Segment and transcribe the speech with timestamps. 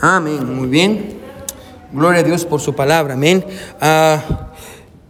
[0.00, 0.54] Amén.
[0.54, 1.18] Muy bien.
[1.92, 3.14] Gloria a Dios por su palabra.
[3.14, 3.44] Amén.
[3.80, 4.52] Ah,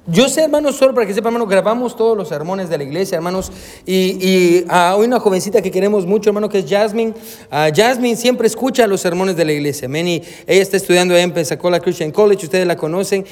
[0.07, 3.17] yo sé, hermanos, solo para que sepan, hermanos, grabamos todos los sermones de la iglesia,
[3.17, 3.53] hermanos.
[3.85, 7.13] Y, y ah, una jovencita que queremos mucho, hermano, que es Jasmine.
[7.51, 9.85] Ah, Jasmine siempre escucha los sermones de la iglesia.
[9.85, 10.09] Amén.
[10.09, 12.47] Y ella está estudiando en Pensacola Christian College.
[12.47, 13.27] Ustedes la conocen.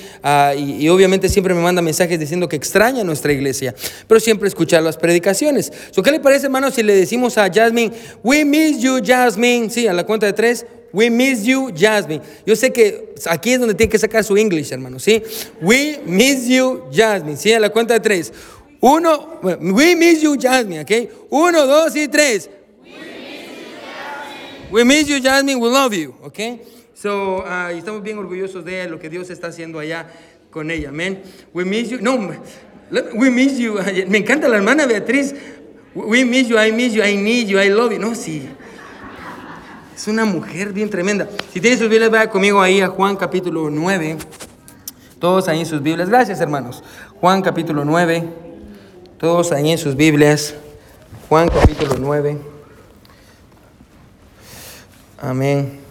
[0.59, 3.75] Y, y obviamente siempre me manda mensajes diciendo que extraña nuestra iglesia.
[4.07, 5.73] Pero siempre escucha las predicaciones.
[5.93, 7.93] So, ¿Qué le parece, hermano, si le decimos a Jasmine,
[8.23, 9.70] We miss you, Jasmine?
[9.70, 10.66] Sí, a la cuenta de tres.
[10.96, 12.22] We miss you, Jasmine.
[12.46, 15.23] Yo sé que aquí es donde tiene que sacar su English, hermano, ¿sí?
[15.60, 17.37] We miss you, Jasmine.
[17.37, 18.32] Sí, a la cuenta de tres.
[18.80, 21.10] Uno, bueno, we miss you, Jasmine, ¿ok?
[21.28, 22.48] Uno, dos y tres.
[24.70, 25.60] We miss you, Jasmine.
[25.60, 26.38] We love you, ¿ok?
[26.95, 30.10] So, y estamos bien orgullosos de lo que Dios está haciendo allá
[30.51, 31.20] con ella, amén.
[31.52, 31.98] We miss you.
[32.01, 32.16] No,
[33.12, 33.74] we miss you.
[34.09, 35.34] Me encanta la hermana Beatriz.
[35.95, 37.98] We miss you, I miss you, I need you, I love you.
[37.98, 38.48] No, sí.
[39.96, 41.27] Es una mujer bien tremenda.
[41.55, 44.18] Si tienen sus Biblias, vaya conmigo ahí a Juan capítulo 9.
[45.18, 46.10] Todos ahí en sus Biblias.
[46.10, 46.84] Gracias, hermanos.
[47.18, 48.29] Juan capítulo 9.
[49.16, 50.54] Todos ahí en sus Biblias.
[51.30, 52.38] Juan capítulo 9.
[55.16, 55.85] Amén.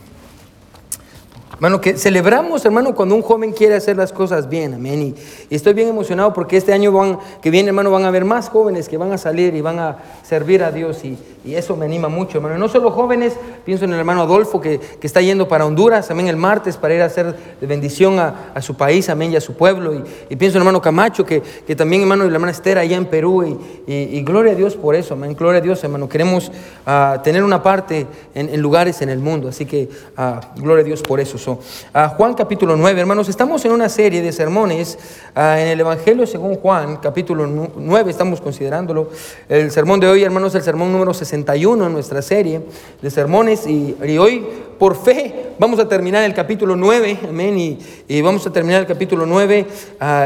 [1.56, 5.16] Hermano, que celebramos, hermano, cuando un joven quiere hacer las cosas bien, amén.
[5.50, 6.92] Y, estoy bien emocionado porque este año
[7.42, 9.98] que viene, hermano, van a haber más jóvenes que van a salir y van a
[10.24, 11.06] servir a Dios.
[11.06, 12.58] Y, eso me anima mucho, hermano.
[12.58, 13.34] No solo jóvenes,
[13.64, 16.96] pienso en el hermano Adolfo que, que, está yendo para Honduras, también el martes, para
[16.96, 19.94] ir a hacer bendición a, a su país, amén, y a su pueblo.
[20.30, 22.98] Y, pienso en el hermano Camacho, que, que también, hermano, y la hermana Esther allá
[22.98, 23.60] en Perú.
[23.88, 25.36] Y, gloria a Dios por eso, amén.
[25.38, 26.10] Gloria a Dios, hermano.
[26.10, 26.52] Queremos
[26.86, 29.48] uh, tener una parte en, lugares en el mundo.
[29.48, 31.38] Así que, uh, gloria a Dios por eso.
[32.18, 34.98] Juan capítulo 9, hermanos, estamos en una serie de sermones
[35.36, 39.10] en el Evangelio según Juan, capítulo 9, estamos considerándolo.
[39.48, 42.62] El sermón de hoy, hermanos, el sermón número 61 en nuestra serie
[43.02, 43.68] de sermones.
[43.68, 44.46] Y, y hoy,
[44.80, 47.58] por fe, vamos a terminar el capítulo 9, amén.
[47.58, 49.68] Y, y vamos a terminar el capítulo 9.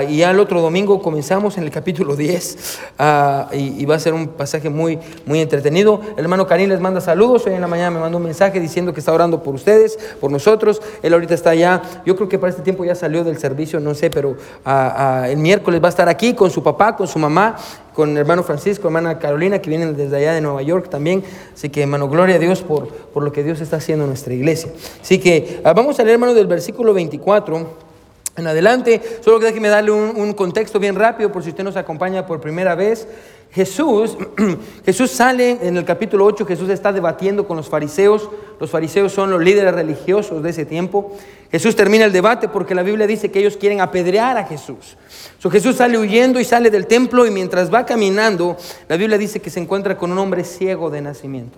[0.10, 2.80] y ya el otro domingo comenzamos en el capítulo 10.
[3.54, 6.02] y, y, va a ser un pasaje muy, muy entretenido.
[6.18, 7.46] El hermano Karim les manda saludos.
[7.46, 10.32] Hoy en la mañana me mandó un mensaje diciendo que está orando por ustedes, por
[10.32, 10.82] nosotros.
[11.10, 11.82] Él ahorita está allá.
[12.06, 14.38] Yo creo que para este tiempo ya salió del servicio, no sé, pero
[15.26, 17.58] el miércoles va a estar aquí con su papá, con su mamá
[18.00, 21.22] con hermano Francisco, hermana Carolina, que vienen desde allá de Nueva York también.
[21.54, 24.34] Así que, hermano, gloria a Dios por, por lo que Dios está haciendo en nuestra
[24.34, 24.72] iglesia.
[25.02, 27.68] Así que uh, vamos a leer, hermano, del versículo 24
[28.38, 29.02] en adelante.
[29.20, 32.40] Solo que déjeme darle un, un contexto bien rápido por si usted nos acompaña por
[32.40, 33.06] primera vez.
[33.52, 34.16] Jesús,
[34.86, 38.30] Jesús sale en el capítulo 8, Jesús está debatiendo con los fariseos.
[38.60, 41.18] Los fariseos son los líderes religiosos de ese tiempo.
[41.52, 44.98] Jesús termina el debate porque la Biblia dice que ellos quieren apedrear a Jesús.
[45.40, 48.56] So, Jesús sale huyendo y sale del templo y mientras va caminando,
[48.88, 51.58] la Biblia dice que se encuentra con un hombre ciego de nacimiento.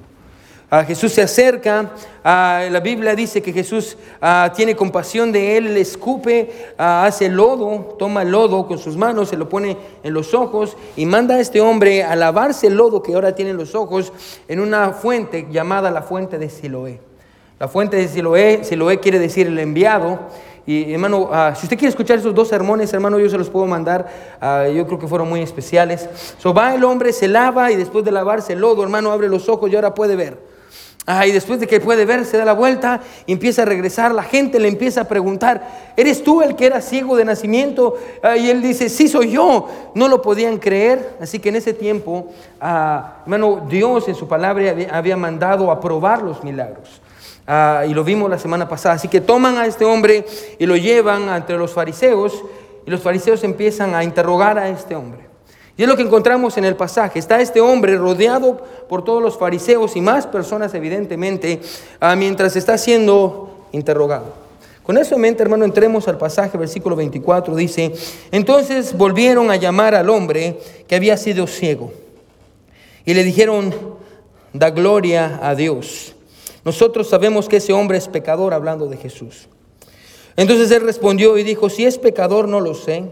[0.73, 1.91] Uh, Jesús se acerca,
[2.23, 7.97] uh, la Biblia dice que Jesús uh, tiene compasión de él, le escupe, hace lodo,
[7.99, 11.59] toma lodo con sus manos, se lo pone en los ojos y manda a este
[11.59, 14.13] hombre a lavarse el lodo que ahora tiene en los ojos
[14.47, 17.01] en una fuente llamada la fuente de Siloé.
[17.59, 20.19] La fuente de Siloé, Siloé quiere decir el enviado.
[20.65, 24.07] Y hermano, si usted quiere escuchar esos dos sermones, hermano, yo se los puedo mandar.
[24.73, 26.07] Yo creo que fueron muy especiales.
[26.37, 29.49] So va el hombre, se lava y después de lavarse el lodo, hermano, abre los
[29.49, 30.50] ojos y ahora puede ver.
[31.07, 34.13] Ah, y después de que puede ver, se da la vuelta y empieza a regresar.
[34.13, 37.95] La gente le empieza a preguntar, ¿eres tú el que era ciego de nacimiento?
[38.21, 39.67] Ah, y él dice, sí, soy yo.
[39.95, 41.17] No lo podían creer.
[41.19, 42.27] Así que en ese tiempo,
[42.59, 47.01] ah, hermano, Dios en su palabra había, mandado a probar los milagros.
[47.47, 48.95] Uh, y lo vimos la semana pasada.
[48.95, 50.25] Así que toman a este hombre
[50.59, 52.43] y lo llevan ante los fariseos
[52.85, 55.30] y los fariseos empiezan a interrogar a este hombre.
[55.81, 57.17] Y es lo que encontramos en el pasaje.
[57.17, 61.59] Está este hombre rodeado por todos los fariseos y más personas evidentemente
[61.99, 64.25] uh, mientras está siendo interrogado.
[64.83, 67.93] Con eso en mente, hermano, entremos al pasaje, versículo 24, dice,
[68.31, 71.91] entonces volvieron a llamar al hombre que había sido ciego
[73.03, 73.73] y le dijeron,
[74.53, 76.13] da gloria a Dios.
[76.63, 79.47] Nosotros sabemos que ese hombre es pecador hablando de Jesús.
[80.37, 83.05] Entonces él respondió y dijo, si es pecador no lo sé.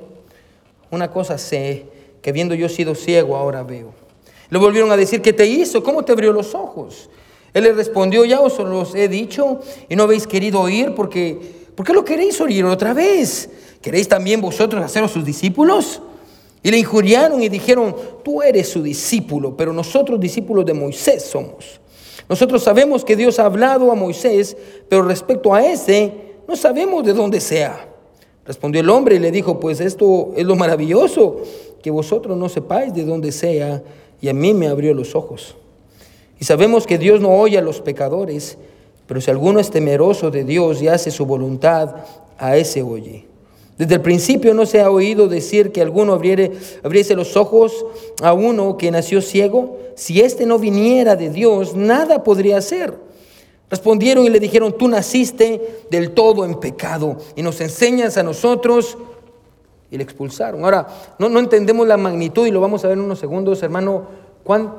[0.92, 1.86] Una cosa sé,
[2.22, 3.94] que viendo yo sido ciego ahora veo.
[4.50, 5.84] Le volvieron a decir, ¿qué te hizo?
[5.84, 7.10] ¿Cómo te abrió los ojos?
[7.54, 11.40] Él le respondió, ya os los he dicho y no habéis querido oír porque,
[11.76, 13.50] ¿por qué lo queréis oír otra vez?
[13.82, 16.02] ¿Queréis también vosotros haceros sus discípulos?
[16.62, 21.80] Y le injuriaron y dijeron, tú eres su discípulo, pero nosotros discípulos de Moisés somos.
[22.28, 24.56] Nosotros sabemos que Dios ha hablado a Moisés,
[24.88, 26.14] pero respecto a ese,
[26.48, 27.88] no sabemos de dónde sea.
[28.50, 31.42] Respondió el hombre y le dijo, pues esto es lo maravilloso,
[31.84, 33.84] que vosotros no sepáis de dónde sea,
[34.20, 35.56] y a mí me abrió los ojos.
[36.40, 38.58] Y sabemos que Dios no oye a los pecadores,
[39.06, 41.98] Pero si alguno es temeroso de Dios y hace su voluntad,
[42.40, 43.28] a ese oye.
[43.78, 47.86] Desde el principio no se ha oído decir que alguno abriese los ojos
[48.24, 49.78] a uno que nació ciego.
[49.96, 52.96] Si éste no viniera de Dios, nada podría hacer.
[53.70, 58.98] Respondieron y le dijeron, tú naciste del todo en pecado y nos enseñas a nosotros.
[59.92, 60.64] Y le expulsaron.
[60.64, 60.88] Ahora,
[61.18, 64.08] no, no entendemos la magnitud y lo vamos a ver en unos segundos, hermano,
[64.44, 64.74] cuán,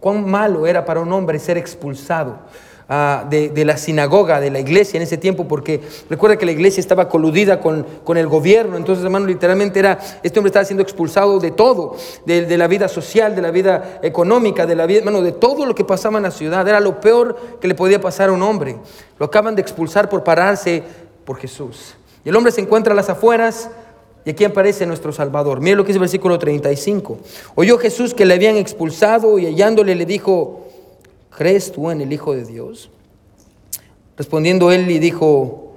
[0.00, 2.38] cuán malo era para un hombre ser expulsado.
[2.86, 6.82] Ah, de, la sinagoga, de la iglesia en ese tiempo, porque recuerda que la iglesia
[6.82, 11.38] estaba coludida con, con, el gobierno, entonces hermano, literalmente era, este hombre estaba siendo expulsado
[11.38, 11.96] de todo,
[12.26, 15.74] de, la vida social, de la vida económica, de la vida, hermano, de todo lo
[15.74, 18.76] que pasaba en la ciudad, era lo peor que le podía pasar a un hombre.
[19.18, 20.82] Lo acaban de expulsar por pararse
[21.24, 21.94] por Jesús.
[22.22, 23.70] Y el hombre se encuentra a las afueras,
[24.26, 25.62] y aquí aparece nuestro Salvador.
[25.62, 27.16] Mire lo que es el versículo 35.
[27.54, 30.64] Oyó Jesús que le habían expulsado y hallándole le dijo,
[31.36, 32.90] ¿crees tú en el Hijo de Dios?
[34.16, 35.74] Respondiendo él y dijo,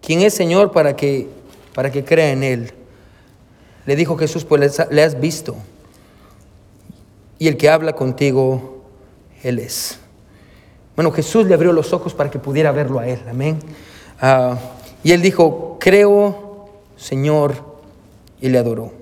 [0.00, 1.28] ¿quién es Señor para que,
[1.74, 2.72] para que crea en él?
[3.86, 5.56] Le dijo Jesús, pues le has visto.
[7.38, 8.82] Y el que habla contigo,
[9.42, 9.98] él es.
[10.96, 13.20] Bueno, Jesús le abrió los ojos para que pudiera verlo a él.
[13.30, 13.60] Amén.
[14.20, 14.58] Ah,
[15.04, 17.54] y él dijo, creo, Señor,
[18.40, 18.97] y le adoró.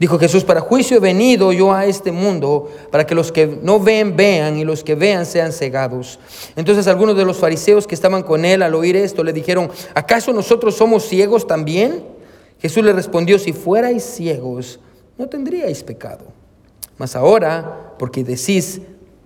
[0.00, 3.78] Dijo Jesús, para juicio he venido yo a este mundo, para que los que no
[3.78, 6.18] ven vean y los que vean sean cegados.
[6.56, 10.32] Entonces algunos de los fariseos que estaban con él al oír esto le dijeron, ¿acaso
[10.32, 12.02] nosotros somos ciegos también?
[12.58, 14.80] Jesús le respondió, si fuerais ciegos,
[15.18, 16.24] no tendríais pecado.
[16.96, 18.80] Mas ahora, porque decís,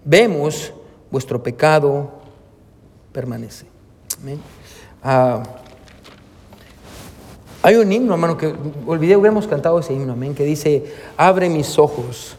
[0.04, 0.72] vemos,
[1.08, 2.10] vuestro pecado
[3.12, 3.66] permanece.
[4.20, 4.40] Amén.
[5.04, 5.40] Ah,
[7.64, 8.52] hay un himno, hermano, que
[8.86, 10.84] olvidé, hubiéramos cantado ese himno, amén, que dice,
[11.16, 12.36] abre mis ojos,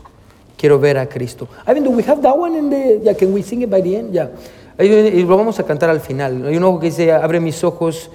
[0.56, 1.48] quiero ver a Cristo.
[1.68, 3.82] I mean, do we have that one in the, yeah, can we sing it by
[3.82, 4.14] the end?
[4.14, 4.30] Yeah.
[4.78, 6.46] Y lo vamos a cantar al final.
[6.46, 8.12] Hay un ojo que dice, abre mis ojos,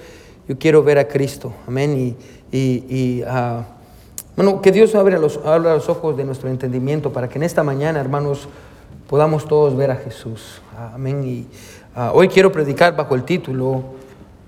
[0.47, 2.15] yo quiero ver a Cristo, amén.
[2.49, 3.65] Y, y, ah,
[4.37, 7.61] bueno, que Dios abra los, abra los ojos de nuestro entendimiento para que en esta
[7.61, 8.47] mañana, hermanos,
[9.09, 10.61] podamos todos ver a Jesús,
[10.93, 11.25] amén.
[11.25, 11.45] Y
[11.93, 13.83] ah, hoy quiero predicar bajo el título,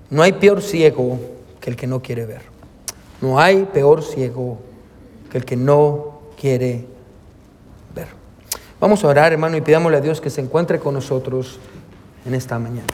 [0.08, 1.18] no hay peor ciego
[1.60, 2.53] que el que no quiere ver.
[3.24, 4.58] No hay peor ciego
[5.32, 6.84] que el que no quiere
[7.94, 8.08] ver.
[8.78, 11.58] Vamos a orar, hermano, y pidámosle a Dios que se encuentre con nosotros
[12.26, 12.92] en esta mañana.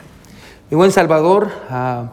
[0.71, 2.13] Mi buen Salvador, ah,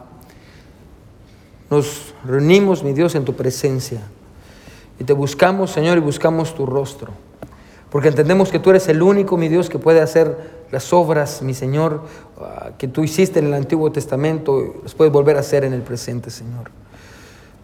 [1.70, 4.00] nos reunimos, mi Dios, en tu presencia.
[4.98, 7.12] Y te buscamos, Señor, y buscamos tu rostro.
[7.88, 11.54] Porque entendemos que tú eres el único, mi Dios, que puede hacer las obras, mi
[11.54, 12.02] Señor,
[12.40, 15.82] ah, que tú hiciste en el Antiguo Testamento, las puedes volver a hacer en el
[15.82, 16.72] presente, Señor.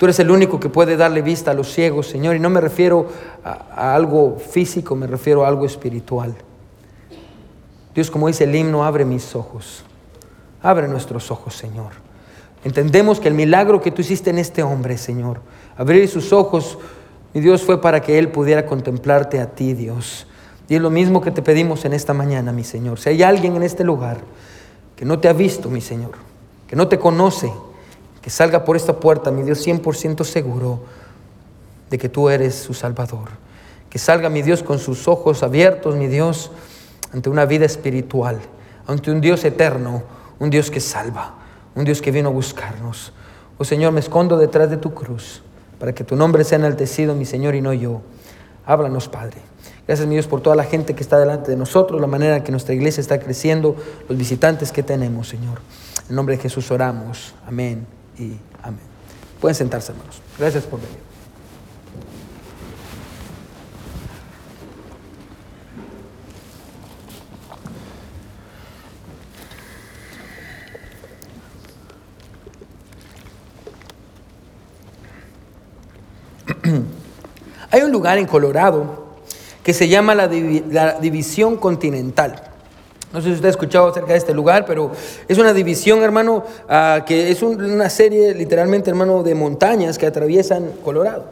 [0.04, 2.60] Tú eres el único que puede darle vista a los ciegos, Señor, y no me
[2.60, 3.08] refiero
[3.42, 6.34] a, algo físico, me refiero a algo espiritual.
[7.94, 9.82] Dios, como dice el himno, abre mis ojos,
[10.60, 11.92] abre nuestros ojos, Señor.
[12.64, 15.40] Entendemos que el milagro que tú hiciste en este hombre, Señor,
[15.74, 16.76] abrir sus ojos,
[17.32, 20.26] mi Dios, fue para que él pudiera contemplarte a ti, Dios.
[20.68, 23.00] Y es lo mismo que te pedimos en esta mañana, mi Señor.
[23.00, 24.18] Si hay alguien en este lugar
[24.96, 26.12] que no te ha visto, mi Señor,
[26.68, 27.50] que no te conoce,
[28.24, 30.80] que salga por esta puerta, mi Dios, 100% seguro
[31.90, 33.28] de que tú eres su Salvador.
[33.90, 36.50] Que salga, mi Dios, con sus ojos abiertos, mi Dios,
[37.12, 38.40] ante una vida espiritual,
[38.86, 40.04] ante un Dios eterno,
[40.38, 41.34] un Dios que salva,
[41.74, 43.12] un Dios que vino a buscarnos.
[43.58, 45.42] Oh Señor, me escondo detrás de tu cruz
[45.78, 48.00] para que tu nombre sea enaltecido, mi Señor, y no yo.
[48.64, 49.36] Háblanos, Padre.
[49.86, 52.42] Gracias, mi Dios, por toda la gente que está delante de nosotros, la manera en
[52.42, 53.76] que nuestra iglesia está creciendo,
[54.08, 55.58] los visitantes que tenemos, Señor.
[56.08, 57.34] En nombre de Jesús oramos.
[57.46, 57.86] Amén
[58.18, 58.80] y amén.
[59.40, 60.20] Pueden sentarse, hermanos.
[60.38, 60.98] Gracias por venir.
[77.70, 79.04] Hay un lugar en Colorado
[79.62, 82.53] que se llama la, División Continental.
[83.14, 84.90] No sé si usted ha escuchado acerca de este lugar, pero
[85.28, 90.72] es una división, hermano, ah, que es una serie, literalmente, hermano, de montañas que atraviesan
[90.84, 91.26] Colorado.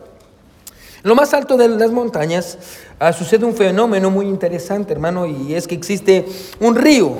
[1.03, 2.57] En lo más alto de las montañas
[3.01, 6.25] ah, sucede un fenómeno muy interesante, hermano, y es que existe
[6.61, 7.15] un río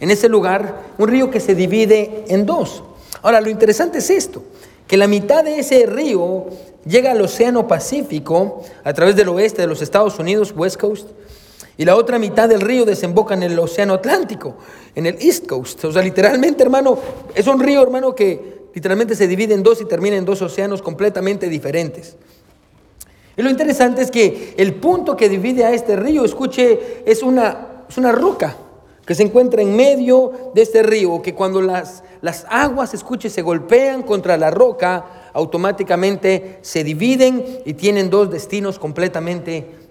[0.00, 2.82] en ese lugar, un río que se divide en dos.
[3.22, 4.42] Ahora, lo interesante es esto,
[4.88, 6.46] que la mitad de ese río
[6.84, 11.06] llega al Océano Pacífico a través del oeste de los Estados Unidos, West Coast,
[11.78, 14.56] y la otra mitad del río desemboca en el Océano Atlántico,
[14.96, 15.84] en el East Coast.
[15.84, 16.98] O sea, literalmente, hermano,
[17.36, 20.82] es un río, hermano, que literalmente se divide en dos y termina en dos océanos
[20.82, 22.16] completamente diferentes.
[23.36, 27.84] Y lo interesante es que el punto que divide a este río, escuche, es una,
[27.88, 28.56] es una roca.
[29.06, 33.40] que se encuentra en medio de este río, que cuando las, las aguas, escuche, se
[33.40, 39.87] golpean contra la roca, automáticamente se dividen y tienen dos destinos completamente diferentes.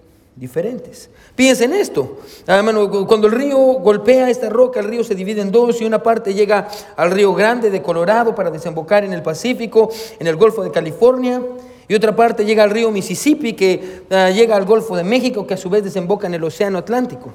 [1.34, 2.18] Piensen en esto.
[2.46, 2.62] Ah,
[3.06, 6.34] cuando el río golpea esta roca, el río se divide en dos y una parte
[6.34, 10.70] llega al río Grande de Colorado para desembocar en el Pacífico, en el Golfo de
[10.70, 11.42] California.
[11.88, 15.54] Y otra parte llega al río Mississippi que ah, llega al Golfo de México que
[15.54, 17.32] a su vez desemboca en el Océano Atlántico.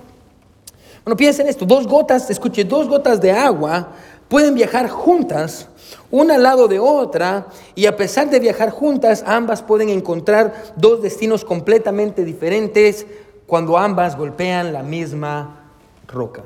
[1.03, 3.89] Bueno, piensen esto, dos gotas, escuche, dos gotas de agua
[4.33, 5.67] pueden viajar juntas
[6.09, 11.03] una al lado de otra, y a pesar de viajar juntas, ambas pueden encontrar dos
[11.03, 13.05] destinos completamente diferentes
[13.45, 15.69] cuando ambas golpean la misma
[16.07, 16.41] roca.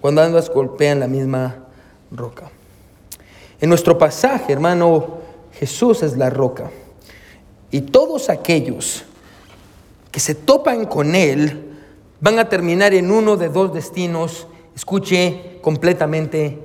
[0.00, 1.66] Cuando ambas golpean la misma
[2.10, 2.50] roca.
[3.60, 5.18] En nuestro pasaje, hermano,
[5.52, 6.70] Jesús es la roca.
[7.70, 9.04] Y todos aquellos
[10.10, 11.76] que se topan con Él
[12.18, 14.46] van a terminar en uno de dos destinos,
[14.76, 16.58] escuche, completamente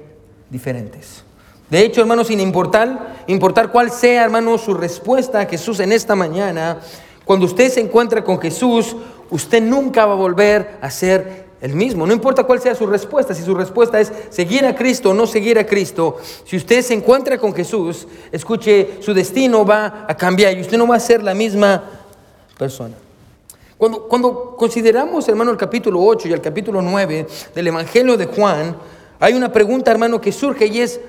[0.49, 1.23] diferentes.
[1.69, 6.13] De hecho, hermanos, sin importar, importar cuál sea, hermano, su respuesta a Jesús en esta
[6.13, 6.81] mañana,
[7.23, 8.97] cuando usted se encuentra con Jesús,
[9.29, 12.05] usted nunca va a volver a ser el mismo.
[12.05, 15.25] No importa cuál sea su respuesta, si su respuesta es seguir a Cristo o no
[15.25, 20.57] seguir a Cristo, si usted se encuentra con Jesús, escuche, su destino va a cambiar
[20.57, 21.81] y usted no va a ser la misma
[22.57, 22.95] persona.
[23.81, 28.77] Cuando, cuando consideramos, hermano, el capítulo 8 y el capítulo 9 del Evangelio de Juan,
[29.19, 30.99] hay una pregunta, hermano, que surge y es,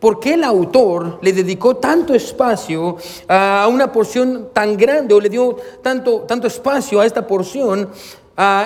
[0.00, 2.96] ¿Por qué el autor le dedicó tanto espacio
[3.28, 7.90] a una porción tan grande o le dio tanto, tanto espacio a esta porción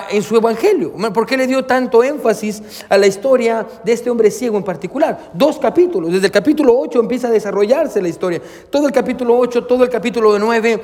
[0.09, 0.93] en su evangelio?
[1.13, 5.29] ¿Por qué le dio tanto énfasis a la historia de este hombre ciego en particular?
[5.35, 6.11] Dos capítulos.
[6.11, 8.41] Desde el capítulo 8 empieza a desarrollarse la historia.
[8.71, 10.81] Todo el capítulo 8, todo el capítulo 9,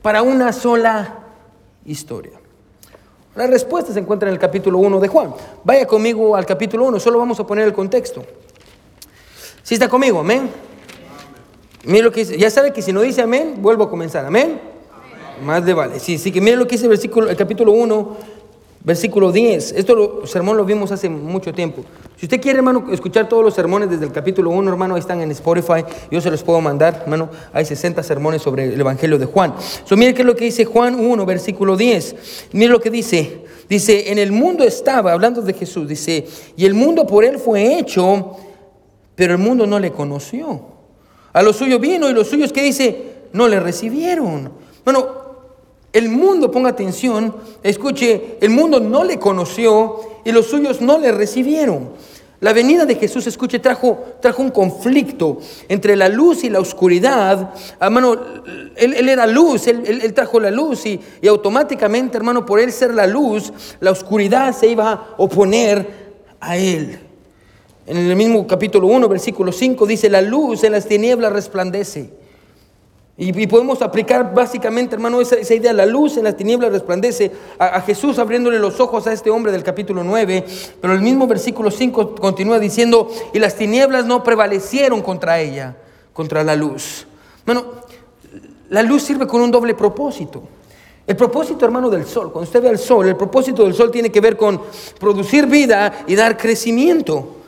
[0.00, 1.19] para una sola
[1.90, 2.32] historia.
[3.34, 5.34] La respuesta se encuentra en el capítulo 1 de Juan.
[5.62, 8.24] Vaya conmigo al capítulo 1, solo vamos a poner el contexto.
[9.62, 10.20] ¿Sí está conmigo?
[10.20, 10.50] Amén.
[11.84, 12.36] Mire lo que dice.
[12.36, 14.24] Ya sabe que si no dice amén, vuelvo a comenzar.
[14.26, 14.60] Amén.
[15.44, 16.00] Más de vale.
[16.00, 18.16] Sí, sí que mire lo que dice el, versículo, el capítulo 1,
[18.82, 19.72] versículo 10.
[19.72, 21.84] Esto lo, sermón lo vimos hace mucho tiempo.
[22.16, 25.20] Si usted quiere, hermano, escuchar todos los sermones desde el capítulo 1, hermano, ahí están
[25.20, 25.84] en Spotify.
[26.10, 27.30] Yo se los puedo mandar, hermano.
[27.52, 29.54] Hay 60 sermones sobre el Evangelio de Juan.
[29.84, 32.50] So, mire qué es lo que dice Juan 1, versículo 10.
[32.52, 33.44] Mire lo que dice.
[33.68, 37.78] Dice, en el mundo estaba, hablando de Jesús, dice, y el mundo por él fue
[37.78, 38.36] hecho
[39.20, 40.62] pero el mundo no le conoció.
[41.34, 44.50] A los suyos vino y los suyos que dice, no le recibieron.
[44.82, 45.06] Bueno,
[45.92, 51.10] el mundo, ponga atención, escuche, el mundo no le conoció y los suyos no le
[51.12, 51.90] recibieron.
[52.40, 57.52] La venida de Jesús, escuche, trajo, trajo un conflicto entre la luz y la oscuridad.
[57.78, 58.16] Hermano,
[58.76, 63.06] él, era luz, él, trajo la luz y, y, automáticamente, hermano, por él ser la
[63.06, 65.86] luz, la oscuridad se iba a oponer
[66.40, 66.98] a él.
[67.86, 72.19] En el mismo capítulo 1, versículo 5 dice, la luz en las tinieblas resplandece.
[73.16, 78.18] Y, podemos aplicar básicamente, hermano, esa, idea, la luz en las tinieblas resplandece a, Jesús
[78.18, 80.44] abriéndole los ojos a este hombre del capítulo 9,
[80.80, 85.76] pero el mismo versículo 5 continúa diciendo, y las tinieblas no prevalecieron contra ella,
[86.14, 87.06] contra la luz.
[87.44, 87.64] Bueno,
[88.70, 90.42] la luz sirve con un doble propósito.
[91.06, 94.10] El propósito, hermano, del sol, cuando usted ve al sol, el propósito del sol tiene
[94.10, 94.62] que ver con
[94.98, 97.39] producir vida y dar crecimiento.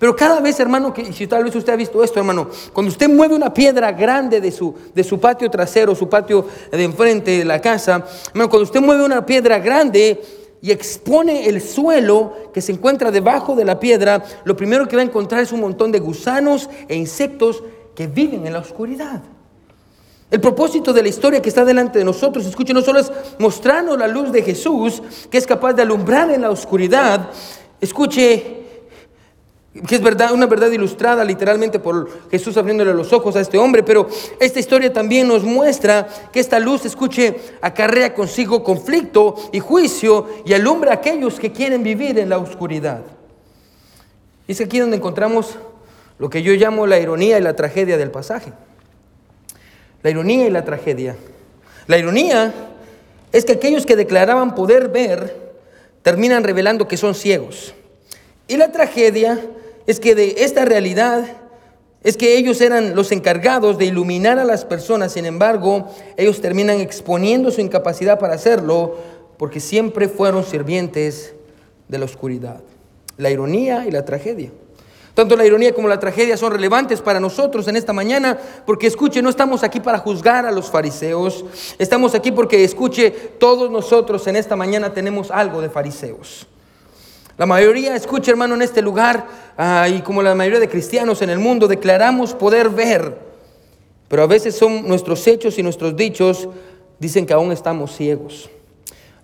[0.00, 3.06] Pero cada vez, hermano, que si tal vez usted ha visto esto, hermano, cuando usted
[3.06, 7.44] mueve una piedra grande de su, de su patio trasero, su patio de enfrente de
[7.44, 10.22] la casa, hermano, cuando usted mueve una piedra grande
[10.62, 15.02] y expone el suelo que se encuentra debajo de la piedra, lo primero que va
[15.02, 17.62] a encontrar es un montón de gusanos e insectos
[17.94, 19.20] que viven en la oscuridad.
[20.30, 23.98] El propósito de la historia que está delante de nosotros, escuche, no solo es mostrarnos
[23.98, 27.28] la luz de Jesús, que es capaz de alumbrar en la oscuridad,
[27.82, 28.59] escuche,
[29.86, 33.84] que es verdad, una verdad ilustrada literalmente por Jesús abriéndole los ojos a este hombre,
[33.84, 34.08] pero
[34.40, 40.54] esta historia también nos muestra que esta luz, escuche, acarrea consigo conflicto y juicio y
[40.54, 43.02] alumbra a aquellos que quieren vivir en la oscuridad.
[44.48, 45.56] Y es aquí donde encontramos
[46.18, 48.52] lo que yo llamo la ironía y la tragedia del pasaje.
[50.02, 51.14] La ironía y la tragedia.
[51.86, 52.52] La ironía
[53.30, 55.52] es que aquellos que declaraban poder ver
[56.02, 57.72] terminan revelando que son ciegos.
[58.48, 59.40] Y la tragedia
[59.90, 61.24] es que de esta realidad
[62.02, 66.80] es que ellos eran los encargados de iluminar a las personas, sin embargo, ellos terminan
[66.80, 68.96] exponiendo su incapacidad para hacerlo
[69.36, 71.34] porque siempre fueron sirvientes
[71.88, 72.60] de la oscuridad.
[73.16, 74.50] La ironía y la tragedia.
[75.12, 79.20] Tanto la ironía como la tragedia son relevantes para nosotros en esta mañana, porque escuche,
[79.20, 81.44] no estamos aquí para juzgar a los fariseos,
[81.78, 86.46] estamos aquí porque escuche, todos nosotros en esta mañana tenemos algo de fariseos.
[87.40, 91.30] La mayoría, escucha hermano, en este lugar, ah, y como la mayoría de cristianos en
[91.30, 93.16] el mundo, declaramos poder ver,
[94.08, 96.50] pero a veces son nuestros hechos y nuestros dichos
[96.98, 98.50] dicen que aún estamos ciegos.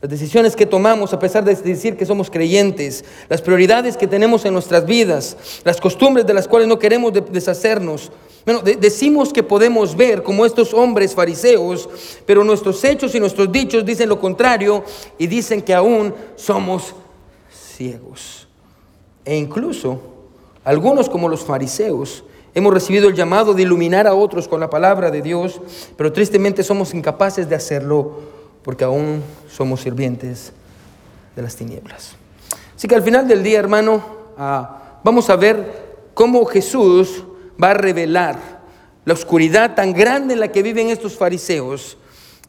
[0.00, 4.46] Las decisiones que tomamos a pesar de decir que somos creyentes, las prioridades que tenemos
[4.46, 8.11] en nuestras vidas, las costumbres de las cuales no queremos deshacernos.
[8.46, 11.87] Bueno, decimos que podemos ver como estos hombres fariseos,
[12.25, 14.85] pero nuestros hechos y nuestros dichos dicen lo contrario
[15.18, 16.94] y dicen que aún somos
[17.76, 18.49] ciegos.
[19.25, 20.00] E incluso
[20.64, 25.11] algunos como los fariseos hemos recibido el llamado de iluminar a otros con la palabra
[25.11, 25.61] de Dios,
[25.97, 28.21] pero tristemente somos incapaces de hacerlo
[28.62, 30.52] porque aún somos sirvientes
[31.37, 32.16] de las tinieblas.
[32.75, 34.02] Así que al final del día, hermano,
[34.38, 37.25] ah, vamos a ver cómo Jesús
[37.62, 38.56] va a revelar
[39.04, 41.97] la oscuridad tan grande en la que viven estos fariseos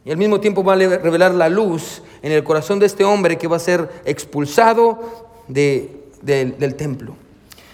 [0.04, 3.36] y al mismo tiempo va a revelar la luz en el corazón de este hombre
[3.36, 7.14] que va a ser expulsado del templo.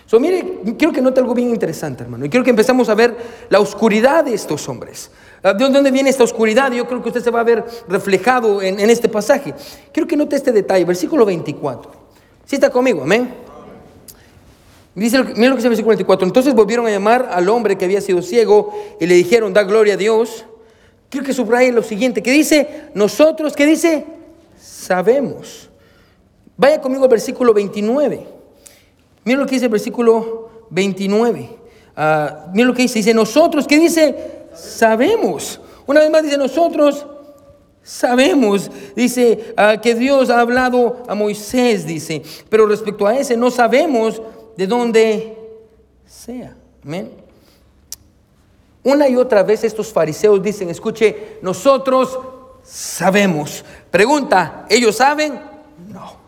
[0.07, 2.27] So, mire, quiero que note algo bien interesante, hermano.
[2.27, 3.17] Y quiero que empezamos a ver
[3.49, 5.11] la oscuridad de estos hombres.
[5.43, 6.71] Ah, ¿De dónde viene esta oscuridad?
[6.73, 9.55] Yo creo que usted se va a ver reflejado en, este pasaje.
[9.93, 11.91] Quiero que note este detalle, versículo 24.
[12.45, 13.03] ¿Sí está conmigo?
[13.03, 13.35] Amén.
[14.95, 16.27] Dice, mira lo que dice el versículo 24.
[16.27, 19.95] Entonces volvieron a llamar al hombre que había sido ciego y le dijeron, da gloria
[19.95, 20.45] a Dios.
[21.09, 24.05] Quiero que subraye lo siguiente, que dice, nosotros, ¿qué dice?
[24.61, 25.71] Sabemos.
[26.57, 28.27] Vaya conmigo al versículo 29.
[29.25, 31.51] Mira lo que dice el versículo 29.
[31.97, 32.99] Ah, mira lo que dice.
[32.99, 34.15] Dice, nosotros, ¿qué dice?
[34.55, 35.61] Sabemos.
[35.87, 37.07] Una vez más dice, nosotros
[37.83, 38.71] sabemos.
[38.95, 42.23] Dice ah, que Dios ha hablado a Moisés, dice.
[42.49, 44.21] Pero respecto a ese, no sabemos
[44.57, 45.39] de dónde
[46.07, 46.57] sea.
[46.85, 47.24] Amén.
[48.85, 52.19] Una y otra vez estos fariseos dicen, escuche, nosotros
[52.63, 53.65] sabemos.
[53.91, 55.41] Pregunta, ¿ellos saben?
[55.89, 56.25] No.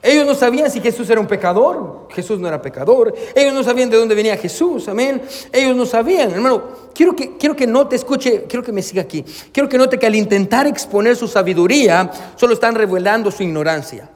[0.00, 2.08] Ellos no sabían si Jesús era un pecador.
[2.10, 3.14] Jesús no era pecador.
[3.34, 4.88] Ellos no sabían de dónde venía Jesús.
[4.88, 5.22] Amén.
[5.52, 6.32] Ellos no sabían.
[6.32, 6.62] Hermano,
[6.92, 9.24] quiero que, quiero que note, escuche, quiero que me siga aquí.
[9.52, 14.08] Quiero que note que al intentar exponer su sabiduría, solo están revelando su ignorancia.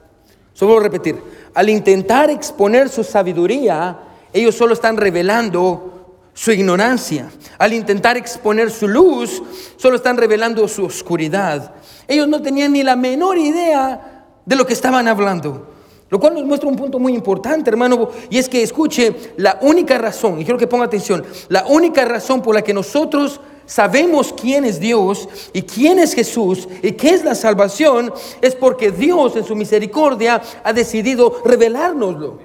[0.53, 1.21] Solo voy a repetir.
[1.53, 3.97] Al intentar exponer su sabiduría,
[4.33, 5.96] ellos solo están revelando
[6.37, 7.31] su ignorancia.
[7.57, 9.41] Al intentar exponer su luz,
[9.75, 11.73] solo están revelando su oscuridad.
[12.07, 15.67] Ellos no tenían ni la menor idea de lo que estaban hablando.
[16.09, 19.97] Lo cual nos muestra un punto muy importante, hermano, y es que escuche, la única
[19.97, 24.63] razón, y quiero que ponga atención, la única razón por la que nosotros sabemos quién
[24.63, 29.43] es Dios y quién es Jesús y qué es la salvación, es porque Dios en
[29.43, 32.37] su misericordia ha decidido revelárnoslo.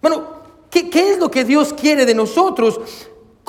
[0.00, 0.24] Bueno,
[0.70, 2.80] ¿qué, qué es lo que Dios quiere de nosotros?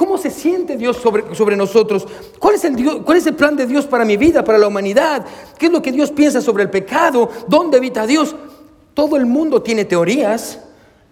[0.01, 2.07] ¿Cómo se siente Dios sobre, sobre nosotros?
[2.39, 5.23] ¿Cuál es, el ¿Cuál es el plan de Dios para mi vida, para la humanidad?
[5.59, 7.29] ¿Qué es lo que Dios piensa sobre el pecado?
[7.47, 8.35] ¿Dónde habita Dios?
[8.95, 10.57] Todo el mundo tiene teorías,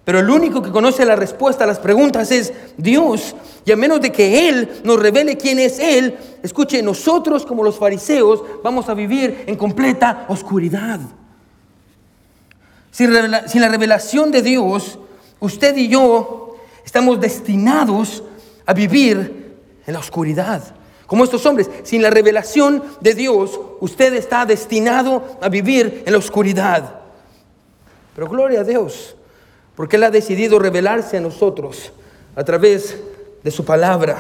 [0.04, 3.36] pero el único que conoce la respuesta a las preguntas es Dios.
[3.64, 7.78] Y a menos de que Él nos revele quién es Él, escuche, nosotros como los
[7.78, 11.00] fariseos vamos a vivir en completa oscuridad.
[12.90, 14.98] Sin la revelación de Dios,
[15.40, 18.24] usted y yo estamos destinados
[18.70, 19.56] a vivir
[19.88, 20.62] en la oscuridad.
[21.08, 26.20] Como estos hombres, sin la revelación de Dios, usted está destinado a vivir en la
[26.20, 27.00] oscuridad.
[28.14, 29.16] Pero gloria a Dios,
[29.76, 31.92] porque Él ha decidido revelarse a nosotros
[32.36, 32.96] a través
[33.44, 34.20] de su palabra.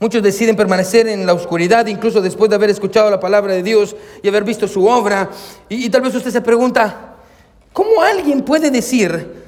[0.00, 3.94] Muchos deciden permanecer en la oscuridad, incluso después de haber escuchado la palabra de Dios
[4.20, 5.30] y haber visto su obra.
[5.68, 7.14] Y, y tal vez usted se pregunta,
[7.72, 9.39] ¿cómo alguien puede decir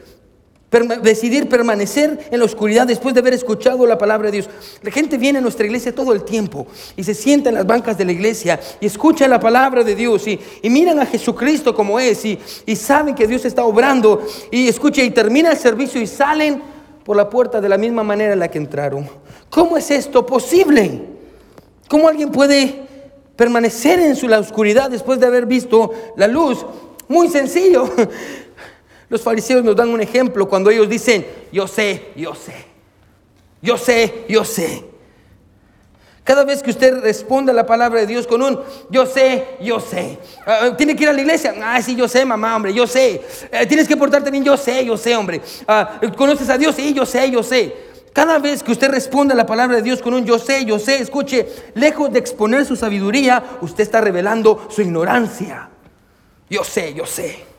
[1.03, 4.51] decidir permanecer en la oscuridad después de haber escuchado la palabra de Dios.
[4.81, 7.99] La gente viene a nuestra iglesia todo el tiempo y se sienta en las bancas
[7.99, 12.25] de la iglesia y escucha la palabra de Dios y, miran a Jesucristo como es
[12.25, 16.63] y, y saben que Dios está obrando y escucha y termina el servicio y salen
[17.05, 19.07] por la puerta de la misma manera en la que entraron.
[19.51, 21.03] ¿Cómo es esto posible?
[21.89, 22.87] ¿Cómo alguien puede
[23.37, 26.65] permanecer en su, la oscuridad después de haber visto la luz?
[27.09, 27.91] Muy sencillo.
[29.13, 32.65] Los fariseos nos dan un ejemplo cuando ellos dicen, yo sé, yo sé,
[33.61, 34.85] yo sé, yo sé.
[36.25, 39.81] Cada vez que usted responde a la palabra de Dios con un yo sé, yo
[39.81, 40.19] sé.
[40.47, 41.53] Ah, tiene que ir a la iglesia.
[41.63, 43.21] Ah, sí, yo sé, mamá, hombre, yo sé.
[43.53, 45.43] Eh, tienes que portarte bien, yo sé, yo sé, hombre.
[45.69, 46.75] Ah, ¿Conoces a Dios?
[46.75, 47.77] Sí, yo sé, yo sé.
[48.15, 50.79] Cada vez que usted responde a la palabra de Dios con un yo sé, yo
[50.79, 55.69] sé, escuche, lejos de exponer su sabiduría, usted está revelando su ignorancia.
[56.49, 57.52] Yo sé, yo sé.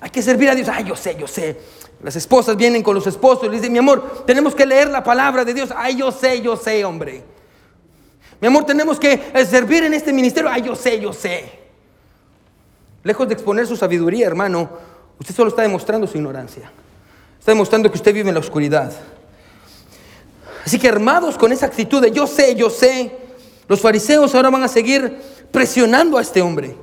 [0.00, 0.68] Hay que servir a Dios.
[0.68, 1.58] Ay, yo sé, yo sé.
[2.02, 5.02] Las esposas vienen con los esposos y le dicen, mi amor, tenemos que leer la
[5.02, 5.70] palabra de Dios.
[5.76, 7.24] Ay, yo sé, yo sé, hombre.
[8.40, 10.48] Mi amor, tenemos que eh, servir en este ministerio.
[10.50, 11.58] Ay, yo sé, yo sé.
[13.02, 14.70] Lejos de exponer su sabiduría, hermano,
[15.18, 16.70] usted solo está demostrando su ignorancia.
[17.38, 18.92] Está demostrando que usted vive en la oscuridad.
[20.64, 23.16] Así que armados con esa actitud de yo sé, yo sé,
[23.66, 25.16] los fariseos ahora van a seguir
[25.50, 26.76] presionando a este hombre.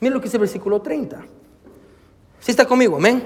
[0.00, 1.24] Miren lo que dice el versículo 30.
[2.40, 3.22] Si está conmigo, amén.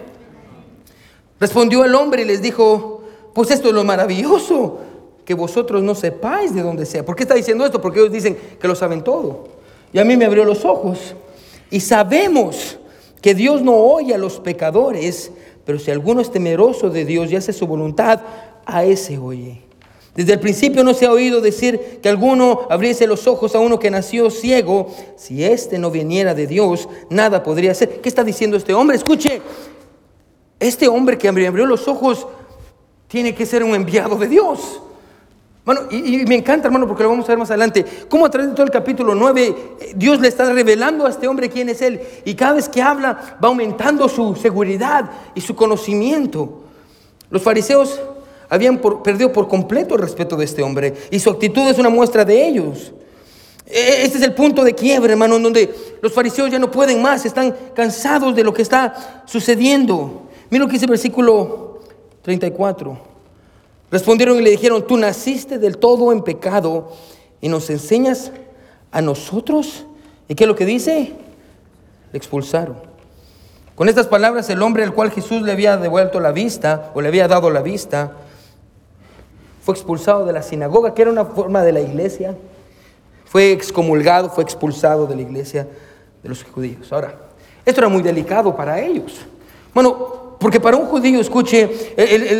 [1.39, 3.03] Respondió el hombre y les dijo,
[3.35, 4.81] pues esto es lo maravilloso,
[5.25, 7.05] que vosotros no sepáis de dónde sea.
[7.05, 7.81] ¿Por qué está diciendo esto?
[7.81, 9.49] Porque ellos dicen que lo saben todo.
[9.93, 11.15] Y a mí me abrió los ojos.
[11.71, 12.79] Y sabemos
[13.21, 15.33] que Dios no oye a los pecadores,
[15.65, 18.21] pero si alguno es temeroso de Dios y hace su voluntad,
[18.67, 19.70] a ese oye.
[20.15, 23.79] Desde el principio no se ha oído decir que alguno abriese los ojos a uno
[23.79, 24.89] que nació ciego.
[25.17, 28.01] Si éste no viniera de Dios, nada podría hacer.
[28.01, 28.97] ¿Qué está diciendo este hombre?
[28.97, 29.41] Escuche,
[30.59, 32.27] este hombre que abrió los ojos
[33.07, 34.83] tiene que ser un enviado de Dios.
[35.65, 37.85] Bueno, y, me encanta, hermano, porque lo vamos a ver más adelante.
[38.09, 39.47] Cómo a través de todo el capítulo 9,
[39.81, 42.01] eh, Dios le está revelando a este hombre quién es él.
[42.25, 46.63] Y cada vez que habla, va aumentando su seguridad y su conocimiento.
[47.31, 48.01] Los fariseos
[48.51, 50.93] habían perdido por completo el respeto de este hombre.
[51.11, 52.93] Y su actitud es una muestra de ellos.
[53.65, 57.01] E, este es el punto de quiebre, hermano, en donde los fariseos ya no pueden
[57.01, 60.23] más, están cansados de lo que está sucediendo.
[60.51, 61.79] Mira lo que dice el versículo
[62.23, 62.99] 34.
[63.93, 66.93] Respondieron y le dijeron, tú naciste del todo en pecado
[67.41, 68.33] y nos enseñas
[68.91, 69.87] a nosotros.
[70.29, 71.13] ¿Y qué es lo que dice?
[72.13, 72.77] Le expulsaron.
[73.77, 77.09] Con estas palabras el hombre al cual Jesús le había devuelto la vista o le
[77.09, 78.17] había dado la vista,
[79.71, 82.37] fue expulsado de la sinagoga, que era una forma de la iglesia.
[83.25, 85.69] Fue excomulgado, fue expulsado de la iglesia
[86.23, 86.93] de los judíos.
[86.93, 87.15] Ahora,
[87.65, 89.21] esto era muy delicado para ellos.
[89.73, 91.95] Bueno, porque para un judío, escuche,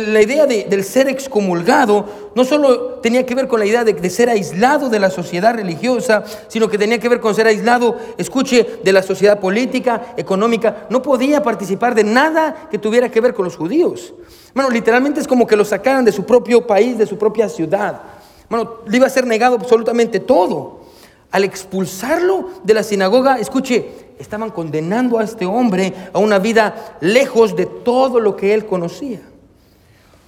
[0.07, 4.27] la idea del ser excomulgado no solo tenía que ver con la idea de, ser
[4.27, 8.91] aislado de la sociedad religiosa, sino que tenía que ver con ser aislado, escuche, de
[8.91, 10.87] la sociedad política, económica.
[10.89, 14.13] No podía participar de nada que tuviera que ver con los judíos.
[14.53, 18.01] Bueno, literalmente es como que lo sacaran de su propio país, de su propia ciudad.
[18.49, 20.81] Bueno, le iba a ser negado absolutamente todo.
[21.31, 27.55] Al expulsarlo de la sinagoga, escuche, estaban condenando a este hombre a una vida lejos
[27.55, 29.21] de todo lo que él conocía.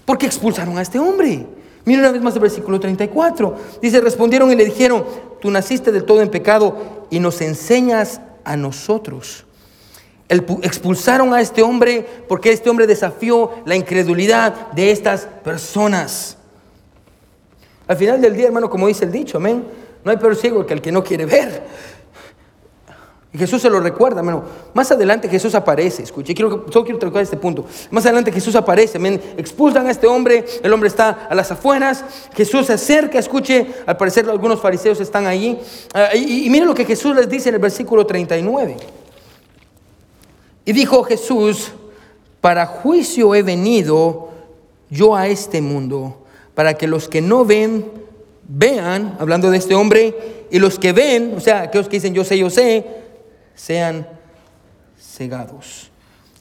[0.05, 1.45] ¿Por qué expulsaron a este hombre?
[1.85, 3.55] Mira una vez más el versículo 34.
[3.81, 5.03] Dice, respondieron y le dijeron,
[5.41, 6.77] tú naciste del todo en pecado
[7.09, 9.45] y nos enseñas a nosotros.
[10.29, 16.37] Expulsaron a este hombre porque este hombre desafió la incredulidad de estas personas.
[17.87, 19.65] Al final del día, hermano, como dice el dicho, amén,
[20.03, 21.63] no hay peor ciego que el que no quiere ver.
[23.33, 24.43] Y Jesús se lo recuerda, hermano.
[24.75, 27.65] Más adelante Jesús aparece, escuche, quiero, solo quiero tocar este punto.
[27.89, 28.99] Más adelante Jesús aparece,
[29.37, 32.05] expulsan a este hombre, el hombre está a las afueras,
[32.35, 35.57] Jesús se acerca, escuche, al parecer algunos fariseos están allí.
[35.95, 38.77] Ah, y, y miren lo que Jesús les dice en el versículo 39.
[40.65, 41.71] Y dijo Jesús,
[42.41, 44.29] para juicio he venido
[44.89, 47.91] yo a este mundo, para que los que no ven,
[48.47, 52.23] vean, hablando de este hombre, y los que ven, o sea, aquellos que dicen yo
[52.23, 52.85] sé, yo sé,
[53.55, 54.07] sean
[54.99, 55.89] cegados.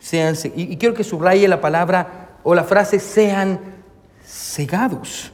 [0.00, 3.58] Sean, y, quiero que subraye la palabra o la frase sean
[4.26, 5.32] cegados.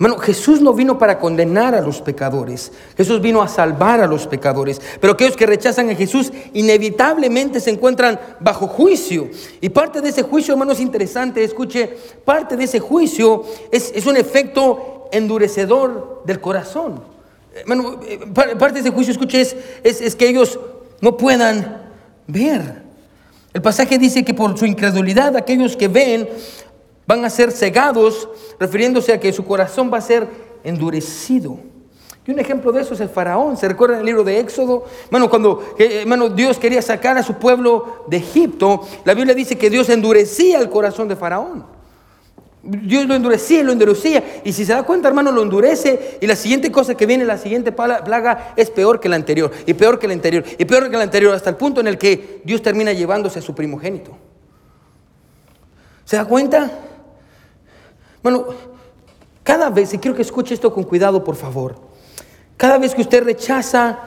[0.00, 4.26] Bueno, Jesús no vino para condenar a los pecadores, Jesús vino a salvar a los
[4.26, 9.28] pecadores, pero aquellos que rechazan a Jesús inevitablemente se encuentran bajo juicio.
[9.60, 14.06] Y parte de ese juicio, hermano, es interesante, escuche, parte de ese juicio es, es
[14.06, 17.02] un efecto endurecedor del corazón.
[17.66, 20.58] Bueno, eh, parte de ese juicio, escuche, es, es, que ellos
[21.02, 21.82] no puedan
[22.26, 22.84] ver.
[23.52, 26.26] El pasaje dice que por su incredulidad aquellos que ven
[27.10, 28.28] van a ser cegados,
[28.60, 30.28] refiriéndose a que su corazón va a ser
[30.62, 31.58] endurecido.
[32.24, 33.56] Y un ejemplo de eso es el faraón.
[33.56, 34.84] ¿Se recuerda en el libro de Éxodo?
[35.10, 35.60] Bueno, cuando
[36.36, 40.70] Dios quería sacar a su pueblo de Egipto, la Biblia dice que Dios endurecía el
[40.70, 41.64] corazón de faraón.
[42.62, 44.42] Dios lo endurecía, lo endurecía.
[44.44, 46.18] Y si se da cuenta, hermano, lo endurece.
[46.20, 49.50] Y la siguiente cosa que viene, la siguiente plaga, es peor que la anterior.
[49.66, 50.44] Y peor que la anterior.
[50.58, 51.34] Y peor que la anterior.
[51.34, 54.16] Hasta el punto en el que Dios termina llevándose a su primogénito.
[56.04, 56.70] ¿Se da cuenta?
[58.22, 58.46] Bueno,
[59.42, 61.76] cada vez, y quiero que escuche esto con cuidado, por favor.
[62.56, 63.98] Cada vez que usted rechaza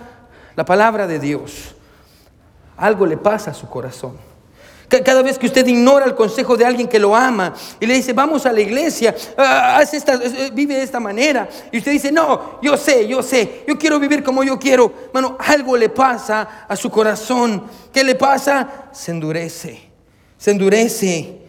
[0.56, 1.76] la palabra de Dios,
[2.78, 4.17] algo le pasa a su corazón.
[5.04, 8.13] Cada vez que usted ignora el consejo de alguien que lo ama y le dice,
[8.13, 12.78] vamos a la iglesia, ah, eh, vive de esta manera, y usted dice, no, yo
[12.78, 16.91] sé, yo sé, yo quiero vivir como yo quiero, bueno, algo le pasa a su
[16.91, 17.63] corazón.
[17.91, 18.89] ¿Qué le pasa?
[18.91, 19.82] Se endurece,
[20.38, 21.42] se endurece.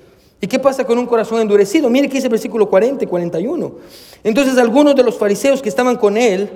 [0.44, 1.88] ¿Y qué pasa con un corazón endurecido?
[1.88, 3.76] Mire que dice el versículo 40 y 41.
[4.22, 6.50] Entonces algunos de los fariseos que estaban con él,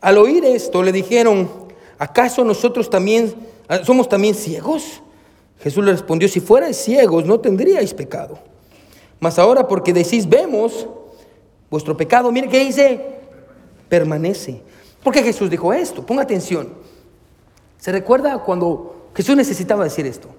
[0.00, 1.50] al oír esto, le dijeron,
[1.98, 3.34] ¿acaso nosotros también
[3.68, 5.02] ah, somos también ciegos?
[5.60, 8.38] Jesús le respondió, si fuerais ciegos no tendríais pecado.
[9.20, 10.88] Mas ahora porque decís, vemos,
[11.68, 13.04] vuestro pecado, mire qué dice,
[13.90, 14.62] permanece.
[15.02, 16.06] ¿Por qué Jesús dijo esto?
[16.06, 16.72] Ponga atención.
[17.76, 20.30] ¿Se recuerda cuando Jesús necesitaba decir esto?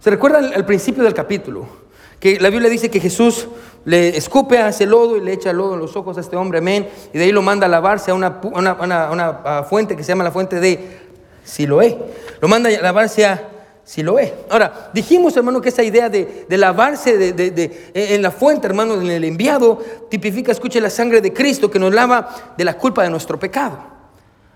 [0.00, 1.83] ¿Se recuerda al principio del capítulo?
[2.20, 3.48] Que la Biblia dice que Jesús
[3.84, 6.58] le escupe hacia el lodo y le echa lodo en los ojos a este hombre,
[6.58, 6.88] amén.
[7.12, 10.30] Y de ahí lo manda a lavarse a una, una, fuente que se llama la
[10.30, 11.00] fuente de
[11.44, 11.98] Siloé.
[12.40, 13.48] Lo manda a lavarse a
[13.84, 14.34] Siloé.
[14.48, 19.24] Ahora, dijimos, hermano, que esa idea de, lavarse de, en la fuente, hermano, en el
[19.24, 23.38] enviado, tipifica, escuche, la sangre de Cristo que nos lava de la culpa de nuestro
[23.38, 23.78] pecado.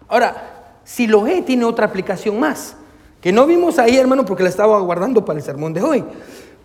[0.09, 2.75] Ahora, Siloé tiene otra aplicación más,
[3.21, 6.05] que no vimos ahí, hermano, porque la estaba guardando para el sermón de hoy.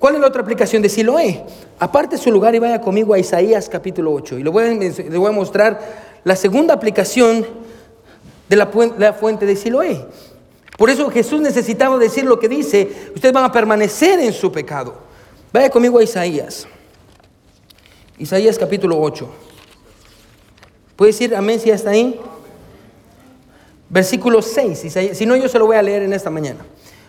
[0.03, 1.45] ¿Cuál es la otra aplicación de Siloé?
[1.79, 4.37] Aparte su lugar y vaya conmigo a Isaías capítulo 8.
[4.37, 5.79] Y le voy a, mostrar
[6.25, 7.47] la segunda aplicación
[8.49, 10.05] de la, la fuente de Siloé.
[10.77, 14.93] Por eso Jesús necesitaba decir lo que dice, ustedes van a permanecer en su pecado.
[15.53, 16.67] Vaya conmigo a Isaías.
[18.17, 19.29] Isaías capítulo 8.
[20.97, 22.19] ¿Puede decir amén si ya está ahí?
[23.87, 24.85] Versículo 6.
[25.13, 26.65] Si no, yo se lo voy a leer en esta mañana.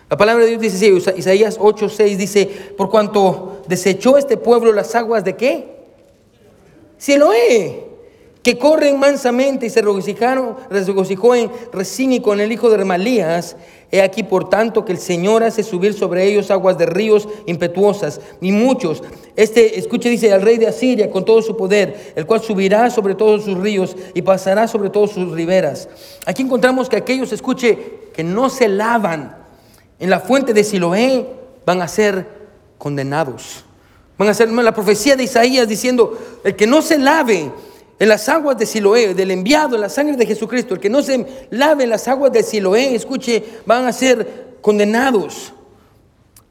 [0.09, 2.45] La palabra de Dios dice, Isaías 8, 6 dice,
[2.77, 5.75] por cuanto desechó este pueblo las aguas de qué?
[6.99, 7.85] Siloé,
[8.43, 13.55] que corren mansamente y se regocijaron, regocijó en Resín con el hijo de Remalías.
[13.91, 18.21] He aquí, por tanto, que el Señor hace subir sobre ellos aguas de ríos impetuosas,
[18.41, 19.01] y muchos.
[19.35, 23.15] Este, escuche, dice, al rey de Asiria con todo su poder, el cual subirá sobre
[23.15, 25.89] todos sus ríos y pasará sobre todas sus riberas.
[26.27, 27.79] Aquí encontramos que aquellos, escuche,
[28.13, 29.44] que no se lavan
[29.99, 31.25] en la fuente de Siloé
[31.65, 32.27] van a ser
[32.77, 33.63] condenados.
[34.17, 37.51] Van a ser la profecía de Isaías diciendo, el que no se lave
[37.97, 41.01] en las aguas de Siloé, del enviado, en la sangre de Jesucristo, el que no
[41.01, 45.53] se lave en las aguas de Siloé, escuche, van a ser condenados.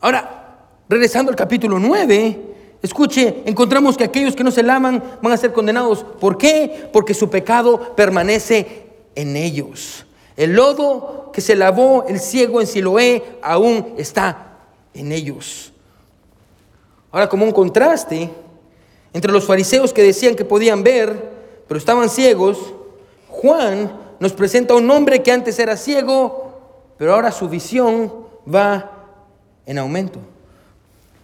[0.01, 0.57] Ahora,
[0.89, 2.39] regresando al capítulo 9,
[2.83, 6.05] escuche, encontramos que aquellos que no se lavan van a ser condenados.
[6.21, 6.89] ¿Por qué?
[6.93, 10.07] Porque su pecado permanece en ellos.
[10.37, 14.59] El lodo que se lavó el ciego en Siloé aún está
[14.93, 15.73] en ellos.
[17.13, 18.31] Ahora, como un contraste
[19.13, 21.31] entre los fariseos que decían que podían ver,
[21.69, 22.75] pero estaban ciegos,
[23.29, 28.13] Juan nos presenta a un hombre que antes era ciego, pero ahora su visión
[28.53, 28.91] va
[29.67, 30.19] en aumento.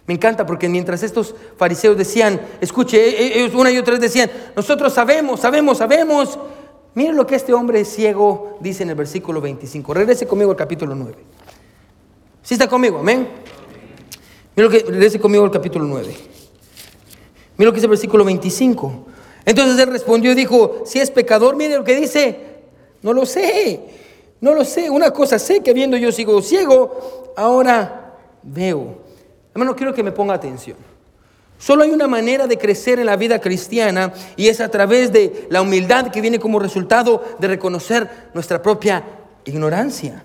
[0.07, 4.31] Me encanta porque mientras estos fariseos decían, escuche, e-, ellos una y otra vez decían,
[4.55, 6.39] nosotros sabemos, sabemos, sabemos,
[6.93, 9.93] Miren lo que este hombre ciego dice en el versículo 25.
[9.93, 11.15] Regrese conmigo al capítulo 9.
[12.43, 12.99] ¿Sí está conmigo?
[12.99, 13.27] Amén.
[14.55, 16.07] Miren lo que regrese conmigo al capítulo 9.
[17.57, 19.05] Miren lo que dice el versículo 25.
[19.45, 22.39] Entonces él respondió y dijo, si es pecador, mire lo que dice.
[23.01, 23.79] No lo sé.
[24.41, 24.89] No lo sé.
[24.89, 28.97] Una cosa sé que viendo yo sigo ciego, ahora veo.
[29.53, 30.90] Hermano, quiero que me ponga atención.
[31.61, 35.45] Solo hay una manera de crecer en la vida cristiana y es a través de
[35.51, 39.03] la humildad que viene como resultado de reconocer nuestra propia
[39.45, 40.23] ignorancia.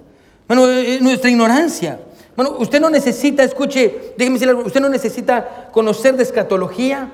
[0.49, 2.01] Bueno, eh, eh, nuestra ignorancia.
[2.35, 7.13] Bueno, usted no necesita, escuche, déjeme decirle usted no necesita conocer de escatología,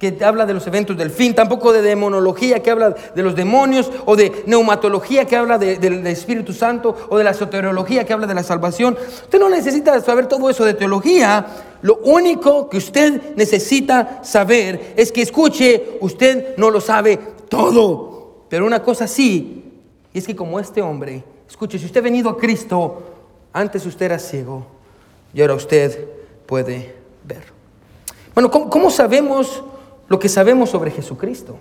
[0.00, 3.88] que habla de los eventos del fin, tampoco de demonología que habla de los demonios,
[4.06, 8.34] o de neumatología que habla del Espíritu Santo, o de la soteriología que habla de
[8.34, 8.96] la salvación.
[9.22, 11.46] Usted no necesita saber todo eso de teología.
[11.82, 18.44] Lo único que usted necesita saber es que escuche, usted no lo sabe todo.
[18.48, 19.64] Pero una cosa sí,
[20.12, 23.02] y es que como este hombre, escuche, si usted ha venido a Cristo,
[23.52, 24.66] antes usted era ciego
[25.32, 26.06] y ahora usted
[26.46, 27.44] puede ver.
[28.34, 29.62] Bueno, cómo sabemos?
[30.10, 31.56] lo que sabemos sobre Jesucristo?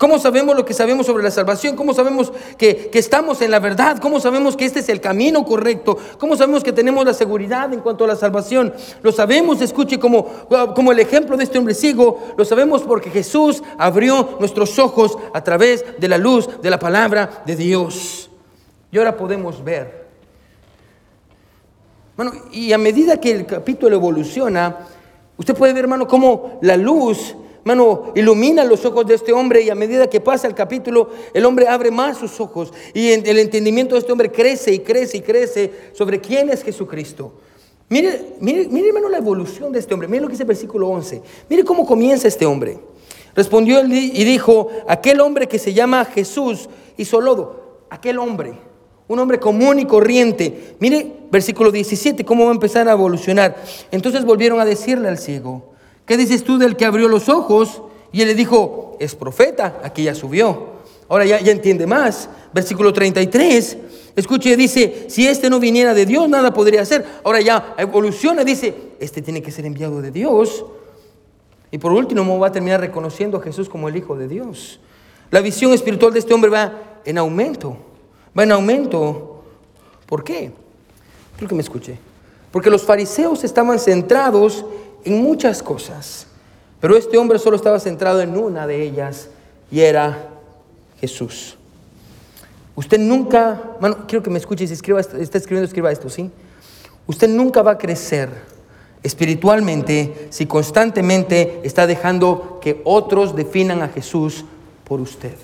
[0.00, 1.76] ¿Cómo sabemos lo que sabemos sobre la salvación?
[1.76, 3.98] ¿Cómo sabemos que, estamos en la verdad?
[3.98, 5.98] ¿Cómo sabemos que este es el camino correcto?
[6.16, 8.72] ¿Cómo sabemos que tenemos la seguridad en cuanto a la salvación?
[9.02, 10.26] Lo sabemos, escuche, como,
[10.74, 15.44] como el ejemplo de este hombre ciego, lo sabemos porque Jesús abrió nuestros ojos a
[15.44, 18.30] través de la luz de la palabra de Dios.
[18.90, 20.06] Y ahora podemos ver.
[22.16, 24.78] Bueno, y a medida que el capítulo evoluciona,
[25.36, 29.70] usted puede ver, hermano, cómo la luz Mano, ilumina los ojos de este hombre y
[29.70, 33.94] a medida que pasa el capítulo, el hombre abre más sus ojos y el entendimiento
[33.94, 37.32] de este hombre crece y crece y crece sobre quién es Jesucristo.
[37.90, 40.08] Mire, mire, mire hermano, la evolución de este hombre.
[40.08, 41.22] Mire lo que dice el versículo 11.
[41.48, 42.78] Mire cómo comienza este hombre.
[43.34, 47.84] Respondió y dijo, aquel hombre que se llama Jesús hizo lodo.
[47.90, 48.54] Aquel hombre,
[49.08, 50.76] un hombre común y corriente.
[50.78, 53.56] Mire, versículo 17, cómo va a empezar a evolucionar.
[53.90, 55.69] Entonces volvieron a decirle al ciego,
[56.10, 57.82] ¿qué dices tú del que abrió los ojos?
[58.10, 60.70] Y él le dijo, es profeta, aquí ya subió.
[61.08, 62.28] Ahora ya, ya entiende más.
[62.52, 63.78] Versículo 33.
[64.16, 67.06] Escuche, dice, si este no viniera de Dios, nada podría hacer.
[67.22, 70.64] Ahora ya evoluciona, dice, este tiene que ser enviado de Dios.
[71.70, 74.80] Y por último va a terminar reconociendo a Jesús como el Hijo de Dios.
[75.30, 76.72] La visión espiritual de este hombre va
[77.04, 77.76] en aumento.
[78.36, 79.44] Va en aumento.
[80.06, 80.50] ¿Por qué?
[81.36, 81.96] Quiero que me escuche.
[82.50, 84.64] Porque los fariseos estaban centrados
[85.04, 86.26] en muchas cosas.
[86.80, 89.28] Pero este hombre solo estaba centrado en una de ellas
[89.70, 90.28] y era
[91.00, 91.56] Jesús.
[92.74, 96.30] Usted nunca, mano, quiero que me escuche, si escriba, está escribiendo, escriba esto, ¿sí?
[97.06, 98.30] Usted nunca va a crecer
[99.02, 104.44] espiritualmente si constantemente está dejando que otros definan a Jesús
[104.84, 105.34] por usted.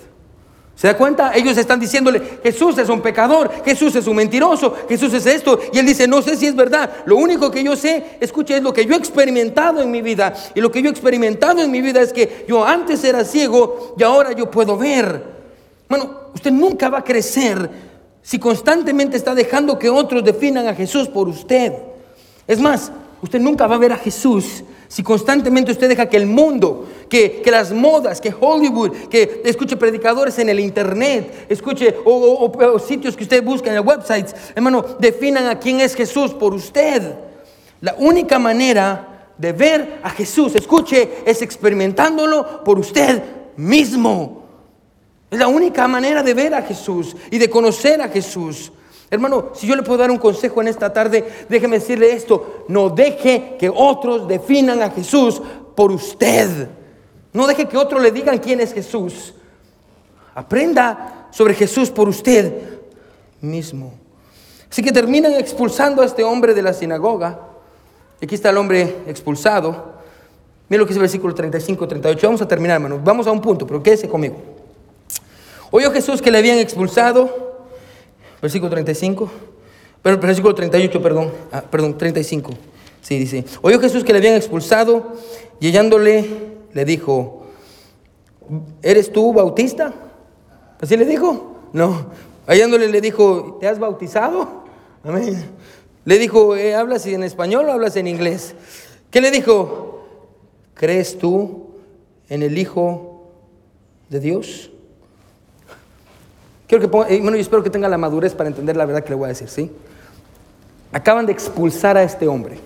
[0.76, 1.32] ¿Se da cuenta?
[1.34, 5.58] Ellos están diciéndole, Jesús es un pecador, Jesús es un mentiroso, Jesús es esto.
[5.72, 6.90] Y él dice, no sé si es verdad.
[7.06, 10.34] Lo único que yo sé, escuche, es lo que yo he experimentado en mi vida.
[10.54, 13.94] Y lo que yo he experimentado en mi vida es que yo antes era ciego
[13.98, 15.24] y ahora yo puedo ver.
[15.88, 17.70] Bueno, usted nunca va a crecer
[18.20, 21.72] si constantemente está dejando que otros definan a Jesús por usted.
[22.46, 26.26] Es más, usted nunca va a ver a Jesús si constantemente usted deja que el
[26.26, 33.16] mundo, que, las modas, que Hollywood, que escuche predicadores en el internet, escuche o, sitios
[33.16, 37.14] que usted busca en websites, hermano, definan a quién es Jesús por usted.
[37.80, 43.22] La única manera de ver a Jesús, escuche, es experimentándolo por usted
[43.56, 44.44] mismo.
[45.30, 48.72] Es la única manera de ver a Jesús y de conocer a Jesús.
[49.10, 52.90] Hermano, si yo le puedo dar un consejo en esta tarde, déjeme decirle esto, no
[52.90, 55.40] deje que otros definan a Jesús
[55.76, 56.68] por usted.
[57.32, 59.34] No deje que otros le digan quién es Jesús.
[60.34, 62.80] Aprenda sobre Jesús por usted
[63.40, 63.94] mismo.
[64.70, 67.38] Así que terminan expulsando a este hombre de la sinagoga.
[68.20, 69.94] Aquí está el hombre expulsado.
[70.68, 72.26] Mira lo que es el versículo 35, 38.
[72.26, 73.00] Vamos a terminar, hermano.
[73.02, 74.36] Vamos a un punto, pero quédese conmigo.
[75.70, 77.45] Oyó Jesús que le habían expulsado
[78.40, 79.30] versículo 35,
[80.02, 82.52] pero, versículo 38, perdón, ah, perdón, 35.
[83.00, 85.12] Sí, dice, oyó Jesús que le habían expulsado
[85.60, 86.24] y hallándole
[86.72, 87.46] le dijo,
[88.82, 89.92] ¿eres tú bautista?
[90.80, 91.56] ¿Así le dijo?
[91.72, 92.06] No.
[92.46, 94.64] Hallándole le dijo, ¿te has bautizado?
[95.02, 95.44] Amén.
[96.04, 98.54] Le dijo, eh, ¿hablas en español o hablas en inglés?
[99.10, 100.06] ¿Qué le dijo?
[100.74, 101.70] ¿Crees tú
[102.28, 103.30] en el Hijo
[104.08, 104.70] de Dios?
[106.66, 109.10] Quiero que eh, bueno, yo espero que tenga la madurez para entender la verdad que
[109.10, 109.70] le voy a decir, ¿sí?
[110.92, 112.58] Acaban de expulsar a este hombre.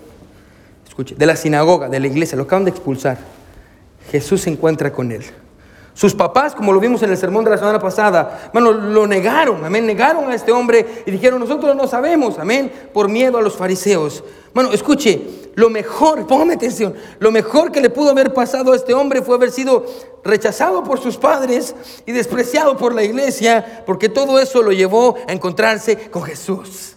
[0.87, 3.17] Escuche, de la sinagoga, de la iglesia, lo acaban de expulsar.
[4.11, 5.23] Jesús se encuentra con él.
[5.93, 9.63] Sus papás, como lo vimos en el sermón de la semana pasada, bueno, lo negaron,
[9.65, 13.57] amén, negaron a este hombre y dijeron, nosotros no sabemos, amén, por miedo a los
[13.57, 14.23] fariseos.
[14.53, 18.93] Bueno, escuche, lo mejor, póngame atención, lo mejor que le pudo haber pasado a este
[18.93, 19.85] hombre fue haber sido
[20.23, 21.75] rechazado por sus padres
[22.05, 26.95] y despreciado por la iglesia, porque todo eso lo llevó a encontrarse con Jesús.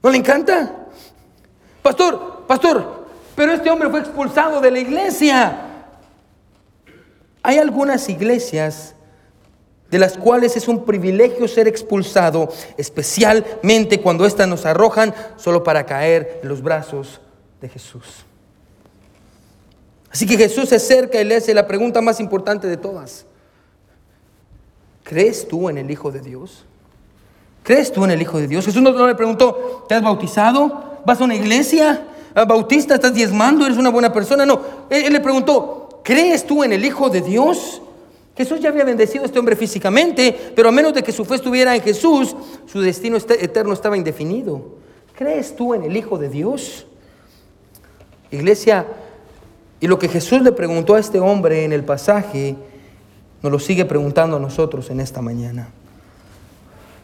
[0.00, 0.86] ¿No le encanta?
[1.82, 5.67] Pastor, pastor, pero este hombre fue expulsado de la iglesia.
[7.48, 8.94] Hay algunas iglesias
[9.90, 15.86] de las cuales es un privilegio ser expulsado, especialmente cuando éstas nos arrojan solo para
[15.86, 17.22] caer en los brazos
[17.62, 18.04] de Jesús.
[20.10, 23.24] Así que Jesús se acerca y le hace la pregunta más importante de todas.
[25.02, 26.66] ¿Crees tú en el Hijo de Dios?
[27.62, 28.66] ¿Crees tú en el Hijo de Dios?
[28.66, 31.00] Jesús no le preguntó, ¿te has bautizado?
[31.06, 32.08] ¿Vas a una iglesia?
[32.46, 32.96] ¿Bautista?
[32.96, 33.64] ¿Estás diezmando?
[33.64, 34.44] ¿Eres una buena persona?
[34.44, 35.77] No, él le preguntó,
[36.08, 37.82] ¿crees tú en el Hijo de Dios?
[38.34, 41.34] Jesús ya había bendecido a este hombre físicamente, pero a menos de que su fe
[41.34, 44.78] estuviera en Jesús, su destino este, eterno estaba indefinido.
[45.14, 46.86] ¿Crees tú en el Hijo de Dios?
[48.30, 48.86] Iglesia,
[49.80, 52.56] y lo que Jesús le preguntó a este hombre en el pasaje,
[53.42, 55.68] nos lo sigue preguntando a nosotros en esta mañana.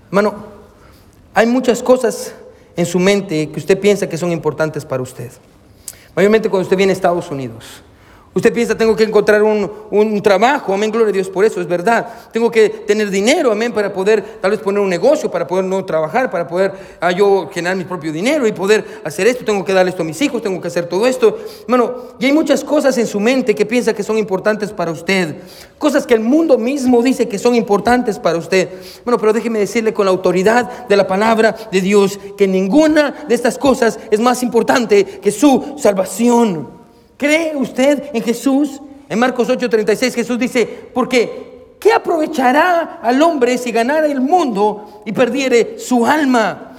[0.07, 0.35] Hermano,
[1.35, 2.33] hay muchas cosas
[2.75, 5.31] en su mente que usted piensa que son importantes para usted.
[6.17, 7.83] Mayormente cuando usted viene a Estados Unidos.
[8.35, 12.09] Usted piensa, tengo que encontrar un, trabajo, amén, gloria a Dios por eso, es verdad.
[12.33, 15.85] Tengo que tener dinero, amén, para poder tal vez poner un negocio, para poder no
[15.85, 19.45] trabajar, para poder ah, yo generar mi propio dinero y poder hacer esto.
[19.45, 21.39] Tengo que darle esto a mis hijos, tengo que hacer todo esto.
[21.69, 25.37] Bueno, y hay muchas cosas en su mente que piensa que son importantes para usted.
[25.79, 28.69] Cosas que el mundo mismo dice que son importantes para usted.
[29.05, 33.35] Bueno, pero déjeme decirle con la autoridad de la palabra de Dios que ninguna de
[33.37, 36.74] estas cosas es más importante que su salvación.
[37.17, 38.81] ¿Cree usted en Jesús?
[39.09, 45.13] En Marcos 8:36 Jesús dice, porque ¿qué aprovechará al hombre si ganara el mundo y
[45.13, 46.79] perdiere su alma?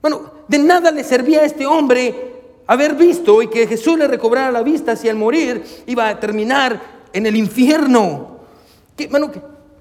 [0.00, 2.30] Bueno, de nada le servía a este hombre
[2.66, 6.80] haber visto y que Jesús le recobrara la vista si al morir iba a terminar
[7.12, 8.38] en el infierno.
[8.96, 9.08] ¿Qué,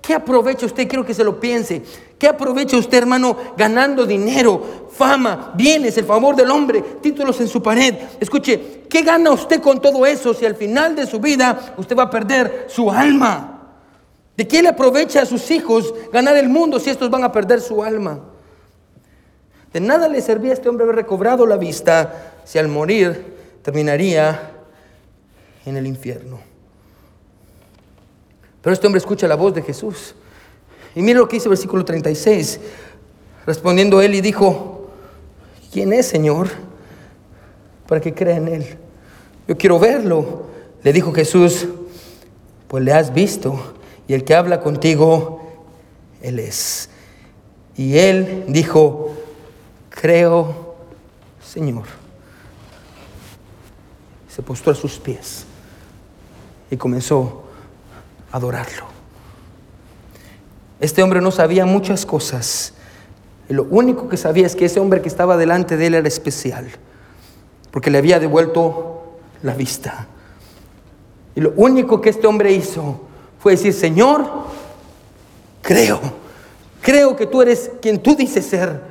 [0.10, 0.88] ¿qué, ¿Qué aprovecha usted?
[0.88, 1.84] Quiero que se lo piense.
[2.18, 7.62] ¿Qué aprovecha usted, hermano, ganando dinero, fama, bienes, el favor del hombre, títulos en su
[7.62, 7.94] pared?
[8.20, 12.04] Escuche, ¿qué gana usted con todo eso si al final de su vida usted va
[12.04, 13.76] a perder su alma?
[14.36, 17.62] ¿De qué le aprovecha a sus hijos ganar el mundo si estos van a perder
[17.62, 18.20] su alma?
[19.72, 24.54] De nada le servía a este hombre haber recobrado la vista si al morir terminaría
[25.68, 26.49] en el infierno.
[28.62, 30.16] Pero este hombre escucha la voz de Jesús.
[30.96, 32.60] Y mira lo que dice el versículo 36.
[33.46, 34.90] Respondiendo él y dijo,
[35.72, 36.50] ¿quién es Señor?
[37.88, 38.78] Para que crea en él.
[39.48, 40.48] Yo quiero verlo.
[40.84, 41.68] Le dijo Jesús,
[42.68, 43.76] pues le has visto
[44.08, 45.42] y el que habla contigo,
[46.22, 46.90] él es.
[47.78, 49.16] Y él dijo,
[49.90, 50.76] creo,
[51.46, 51.86] Señor.
[54.28, 55.46] Se postró a sus pies
[56.72, 57.49] y comenzó
[58.32, 58.86] adorarlo.
[60.80, 62.74] Este hombre no sabía muchas cosas.
[63.50, 66.68] Lo único que sabía es que ese hombre que estaba delante de él era especial,
[67.72, 70.08] porque le había devuelto la vista.
[71.36, 73.02] Y lo único que este hombre hizo
[73.40, 74.26] fue decir, Señor,
[75.62, 76.00] creo,
[76.82, 78.90] creo que tú eres quien tú dices ser.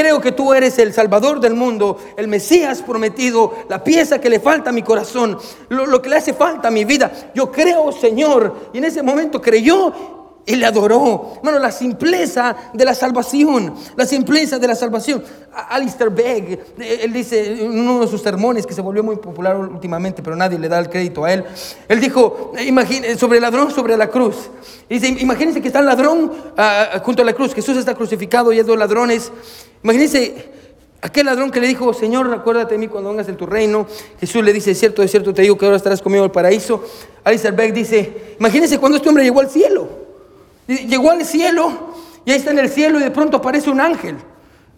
[0.00, 4.40] Creo que tú eres el Salvador del mundo, el Mesías prometido, la pieza que le
[4.40, 5.36] falta a mi corazón,
[5.68, 7.12] lo, que le hace falta a mi vida.
[7.34, 8.70] Yo creo, Señor.
[8.72, 9.92] Y en ese momento creyó
[10.46, 11.34] y le adoró.
[11.36, 13.74] Hermano, la simpleza de la salvación.
[13.94, 15.22] La simpleza de la salvación.
[15.68, 19.54] Alistair Begg, eh, él dice en uno de sus sermones que se volvió muy popular
[19.54, 21.44] últimamente, pero nadie le da el crédito a él.
[21.88, 24.48] Él dijo eh, sobre el ladrón sobre la cruz.
[24.88, 27.52] Dice, imagínense que está el ladrón ah, junto a la cruz.
[27.52, 29.30] Jesús está crucificado y hay dos ladrones.
[29.82, 30.50] Imagínense
[31.00, 33.86] aquel ladrón que le dijo, Señor, acuérdate de mí cuando vengas en tu reino.
[34.18, 36.84] Jesús le dice, cierto, es cierto, te digo que ahora estarás conmigo en el paraíso.
[37.24, 39.88] Alistair Beck dice, imagínense cuando este hombre llegó al cielo.
[40.66, 44.16] Llegó al cielo y ahí está en el cielo y de pronto aparece un ángel.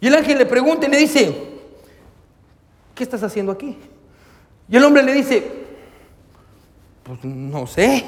[0.00, 1.34] Y el ángel le pregunta y le dice,
[2.94, 3.76] ¿qué estás haciendo aquí?
[4.68, 5.44] Y el hombre le dice,
[7.02, 8.04] pues no sé.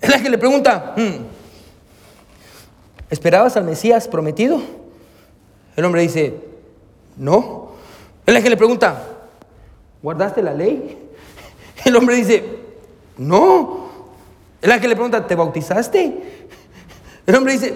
[0.00, 1.24] El ángel le pregunta, hmm,
[3.10, 4.60] ¿esperabas al Mesías prometido?
[5.76, 6.34] El hombre dice,
[7.16, 7.72] no.
[8.26, 9.06] El ángel le pregunta,
[10.02, 10.98] ¿guardaste la ley?
[11.84, 12.44] El hombre dice,
[13.18, 13.84] no.
[14.62, 16.46] El ángel le pregunta, ¿te bautizaste?
[17.26, 17.74] El hombre dice,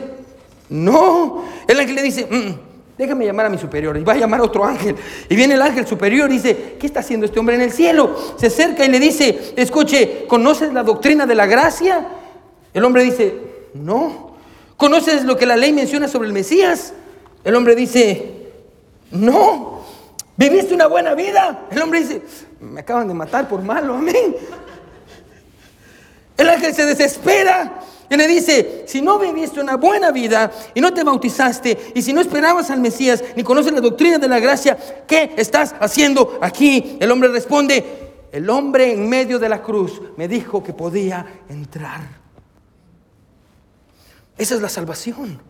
[0.70, 1.44] no.
[1.66, 3.96] El ángel le dice, mm, déjame llamar a mi superior.
[3.96, 4.96] Y va a llamar a otro ángel.
[5.28, 8.14] Y viene el ángel superior y dice, ¿qué está haciendo este hombre en el cielo?
[8.36, 12.06] Se acerca y le dice, escuche, ¿conoces la doctrina de la gracia?
[12.72, 13.34] El hombre dice,
[13.74, 14.36] no.
[14.76, 16.92] ¿Conoces lo que la ley menciona sobre el Mesías?
[17.44, 18.52] El hombre dice,
[19.10, 19.78] no.
[20.36, 21.66] ¿Viviste una buena vida?
[21.70, 22.22] El hombre dice,
[22.60, 24.36] me acaban de matar por malo, amén.
[26.36, 30.94] El ángel se desespera y le dice, si no viviste una buena vida y no
[30.94, 34.78] te bautizaste, y si no esperabas al Mesías, ni conoces la doctrina de la gracia,
[35.06, 36.96] ¿qué estás haciendo aquí?
[37.00, 37.84] El hombre responde,
[38.30, 42.00] el hombre en medio de la cruz me dijo que podía entrar.
[44.38, 45.47] Esa es la salvación.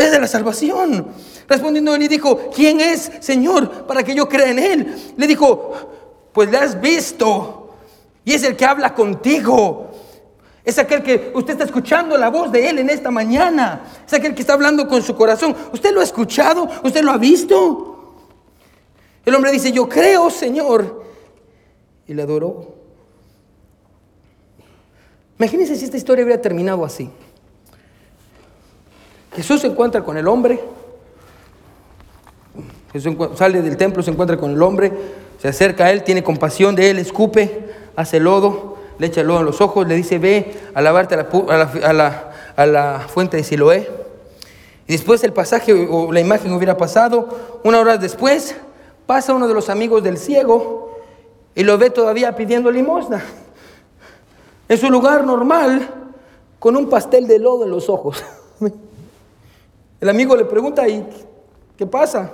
[0.00, 1.08] Es la salvación.
[1.46, 5.12] Respondiendo él y dijo, ¿quién es, Señor, para que yo crea en él?
[5.16, 5.72] Le dijo,
[6.32, 7.60] pues le has visto
[8.24, 9.90] y es el que habla contigo.
[10.64, 13.82] Es aquel que usted está escuchando la voz de Él en esta mañana.
[14.06, 15.54] Es aquel que está hablando con su corazón.
[15.72, 16.68] ¿Usted lo ha escuchado?
[16.82, 18.14] ¿Usted lo ha visto?
[19.24, 21.04] El hombre dice, yo creo, Señor.
[22.06, 22.74] Y le adoró.
[25.38, 27.10] Imagínense si esta historia hubiera terminado así.
[29.34, 30.60] Jesús se encuentra con el hombre.
[32.92, 34.92] Jesús sale del templo, se encuentra con el hombre,
[35.38, 38.70] se acerca a él, tiene compasión de él, escupe, hace lodo
[39.00, 43.42] le echa lodo en los ojos, le dice, ve a lavarte a la, fuente de
[43.42, 43.90] Siloé.
[44.86, 48.54] Y después el pasaje o la imagen hubiera pasado, una hora después
[49.06, 50.98] pasa uno de los amigos del ciego
[51.54, 53.22] y lo ve todavía pidiendo limosna.
[54.68, 55.88] En su lugar normal,
[56.58, 58.22] con un pastel de lodo en los ojos.
[60.00, 61.06] El amigo le pregunta, ¿y
[61.76, 62.30] qué pasa?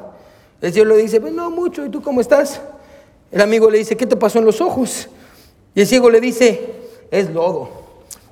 [0.61, 2.61] El ciego le dice, pues no mucho, ¿y tú cómo estás?
[3.31, 5.09] El amigo le dice, ¿qué te pasó en los ojos?
[5.75, 6.75] Y el ciego le dice,
[7.11, 7.69] es lodo.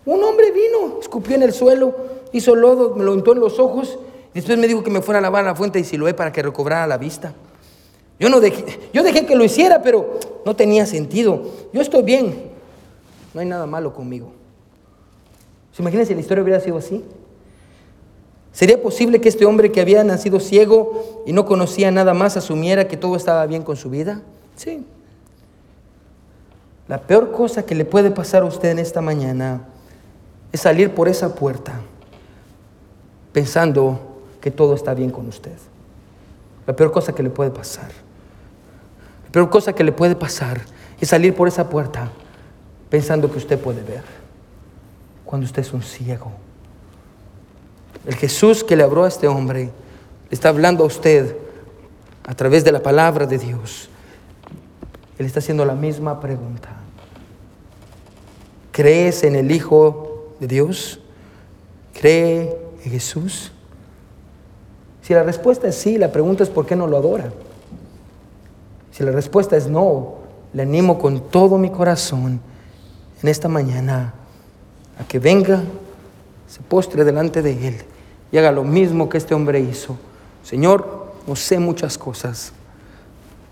[0.07, 1.97] Un hombre vino, escupió en el suelo,
[2.33, 3.99] hizo lodo, me lo untó en los ojos,
[4.33, 6.43] y después me dijo que me fuera a lavar la fuente de Siloé para que
[6.43, 7.35] recobrara la vista.
[8.19, 11.43] Yo, no dejé, yo dejé que lo hiciera, pero no tenía sentido.
[11.73, 12.53] Yo estoy bien,
[13.33, 14.33] no hay nada malo conmigo.
[15.73, 17.05] ¿Se imagina si la historia hubiera sido así?
[18.55, 22.87] ¿Sería posible que este hombre que había nacido ciego y no conocía nada más asumiera
[22.87, 24.23] que todo estaba bien con su vida?
[24.55, 24.87] Sí.
[26.87, 29.65] La peor cosa que le puede pasar a usted en esta mañana
[30.53, 31.81] es salir por esa puerta
[33.33, 33.99] pensando
[34.41, 35.57] que todo está bien con usted.
[36.65, 37.91] La peor cosa que le puede pasar.
[39.25, 40.61] La peor cosa que le puede pasar
[41.01, 42.09] es salir por esa puerta
[42.89, 44.05] pensando que usted puede ver.
[45.25, 46.44] Cuando usted es un ciego.
[48.07, 49.71] El Jesús que le habló a este hombre le
[50.31, 51.37] está hablando a usted
[52.27, 53.89] a través de la palabra de Dios.
[55.19, 56.71] Él está haciendo la misma pregunta.
[58.73, 61.01] ¿Crees en el Hijo de Dios?
[61.99, 63.53] ¿Cree en Jesús?
[65.03, 67.33] Si la respuesta es sí, la pregunta es ¿por qué no lo adora?
[68.91, 70.17] Si la respuesta es no,
[70.53, 72.41] le animo con todo mi corazón
[73.23, 74.15] en esta mañana
[74.99, 75.63] a que venga,
[76.49, 77.85] se postre delante de Él
[78.35, 79.97] y haga lo mismo que este hombre hizo.
[80.43, 82.53] Señor, no sé muchas cosas.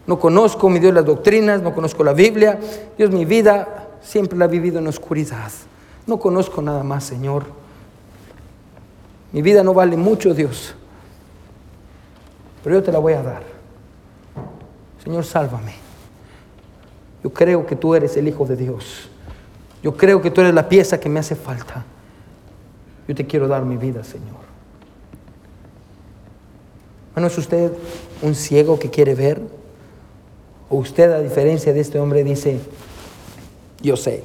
[0.08, 2.58] No conozco, mi Dios, las doctrinas, no conozco la Biblia.
[2.98, 5.52] Dios, mi vida siempre la he vivido en oscuridad.
[6.04, 7.44] No conozco nada más, Señor.
[9.30, 10.74] Mi vida no vale mucho, Dios.
[12.64, 13.44] Pero yo te la voy a dar.
[15.04, 15.74] Señor, sálvame.
[17.22, 19.08] Yo creo que tú eres el Hijo de Dios.
[19.80, 21.84] Yo creo que tú eres la pieza que me hace falta.
[23.06, 24.41] Yo te quiero dar mi vida, Señor.
[27.14, 27.72] Bueno, ¿es usted
[28.22, 29.42] un ciego que quiere ver?
[30.70, 32.58] ¿O usted, a diferencia de este hombre, dice,
[33.82, 34.24] yo sé,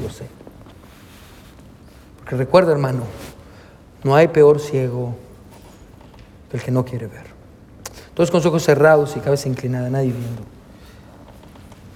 [0.00, 0.26] yo sé?
[2.18, 3.02] Porque recuerda, hermano,
[4.04, 5.16] no hay peor ciego
[6.50, 7.24] que el que no quiere ver.
[8.14, 10.42] Todos con los ojos cerrados y cabeza inclinada, nadie viendo.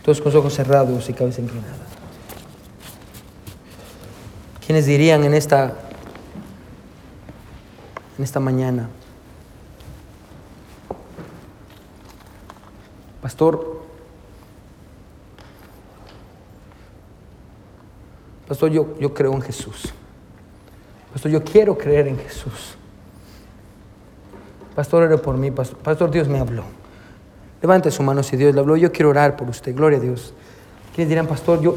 [0.02, 1.76] Todos con los ojos cerrados y cabeza inclinada.
[4.66, 5.87] ¿Quiénes dirían en esta
[8.18, 8.88] en esta mañana.
[13.22, 13.78] Pastor,
[18.48, 19.92] Pastor, yo, yo creo en Jesús.
[21.12, 22.76] Pastor, yo quiero creer en Jesús.
[24.74, 25.50] Pastor, ore por mí.
[25.50, 26.64] Pastor, Dios me habló.
[27.60, 28.76] Levante su mano si Dios le habló.
[28.76, 29.74] Yo quiero orar por usted.
[29.76, 30.32] Gloria a Dios.
[30.94, 31.76] ¿Quiénes dirán, Pastor, yo,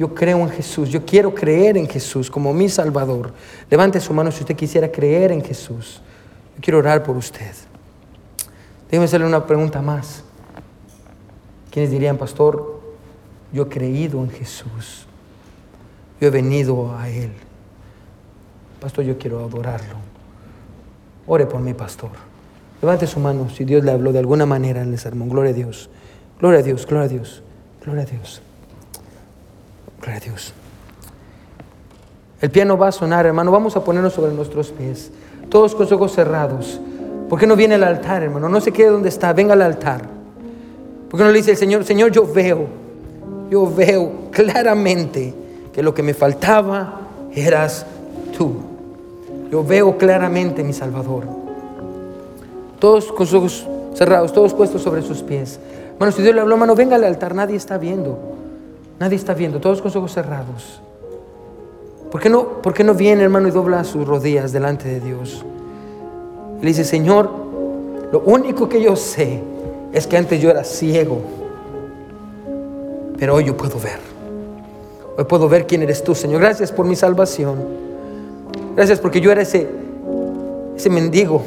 [0.00, 3.34] yo creo en Jesús, yo quiero creer en Jesús como mi Salvador.
[3.68, 6.00] Levante su mano si usted quisiera creer en Jesús.
[6.56, 7.52] Yo quiero orar por usted.
[8.86, 10.24] Déjeme hacerle una pregunta más.
[11.70, 12.80] ¿Quiénes dirían, pastor,
[13.52, 15.04] yo he creído en Jesús?
[16.18, 17.32] Yo he venido a Él.
[18.80, 19.96] Pastor, yo quiero adorarlo.
[21.26, 22.12] Ore por mí, pastor.
[22.80, 25.28] Levante su mano si Dios le habló de alguna manera en el sermón.
[25.28, 25.90] Gloria a Dios.
[26.38, 27.42] Gloria a Dios, gloria a Dios,
[27.84, 28.40] gloria a Dios.
[30.00, 30.52] Gloria a Dios.
[32.40, 33.52] El piano va a sonar, hermano.
[33.52, 35.10] Vamos a ponernos sobre nuestros pies.
[35.50, 36.80] Todos con los ojos cerrados.
[37.28, 38.48] ¿Por qué no viene al altar, hermano?
[38.48, 39.32] No se quede donde está.
[39.32, 40.02] Venga al altar.
[41.10, 42.66] ¿Por qué no le dice el Señor, Señor, yo veo,
[43.50, 45.34] yo veo claramente
[45.72, 47.00] que lo que me faltaba
[47.34, 47.84] eras
[48.36, 48.54] tú.
[49.50, 51.24] Yo veo claramente, mi Salvador.
[52.78, 55.58] Todos con sus ojos cerrados, todos puestos sobre sus pies.
[55.94, 57.34] Hermano, si Dios le habló, hermano, venga al altar.
[57.34, 58.39] Nadie está viendo.
[59.00, 60.78] Nadie está viendo, todos con los ojos cerrados.
[62.10, 65.42] ¿Por qué no, por qué no viene, hermano, y dobla sus rodillas delante de Dios?
[66.60, 67.30] Le dice, Señor,
[68.12, 69.40] lo único que yo sé
[69.94, 71.22] es que antes yo era ciego,
[73.18, 74.00] pero hoy yo puedo ver.
[75.16, 76.42] Hoy puedo ver quién eres tú, Señor.
[76.42, 77.56] Gracias por mi salvación.
[78.76, 79.66] Gracias porque yo era ese,
[80.76, 81.40] ese mendigo,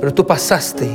[0.00, 0.88] pero tú pasaste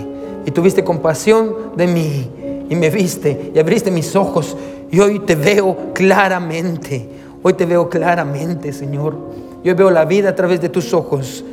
[0.48, 2.32] y tuviste compasión de mí
[2.70, 4.58] y me viste y abriste mis ojos
[4.92, 7.10] y hoy te veo claramente.
[7.44, 9.16] Hoy te veo claramente, Señor.
[9.64, 11.44] Yo veo la vida a través de tus ojos.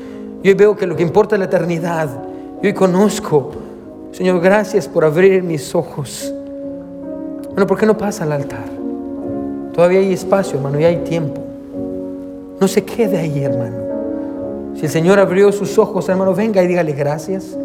[0.42, 2.08] Yo veo que lo que importa es la eternidad.
[2.62, 3.52] Yo hoy conozco.
[4.12, 6.32] Señor, gracias por abrir mis ojos.
[7.50, 8.64] Bueno, ¿por qué no pasa al altar?
[9.72, 11.40] Todavía hay espacio, hermano, y hay tiempo.
[12.60, 13.76] No se quede ahí, hermano.
[14.76, 17.56] Si el Señor abrió sus ojos, hermano, venga y dígale gracias.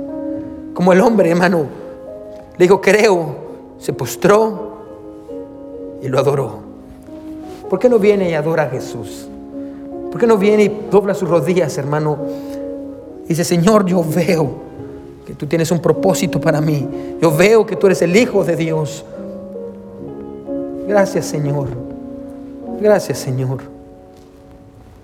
[0.73, 1.65] Como el hombre, hermano,
[2.57, 3.35] le dijo, creo,
[3.77, 4.68] se postró,
[6.01, 6.59] y lo adoró.
[7.69, 9.27] ¿Por qué no viene y adora a Jesús?
[10.11, 12.17] ¿Por qué no viene y dobla sus rodillas, hermano?
[13.25, 14.69] Y dice, Señor, yo veo
[15.25, 16.87] que tú tienes un propósito para mí.
[17.21, 19.05] Yo veo que tú eres el Hijo de Dios.
[20.87, 21.67] Gracias, Señor.
[22.81, 23.59] Gracias, Señor.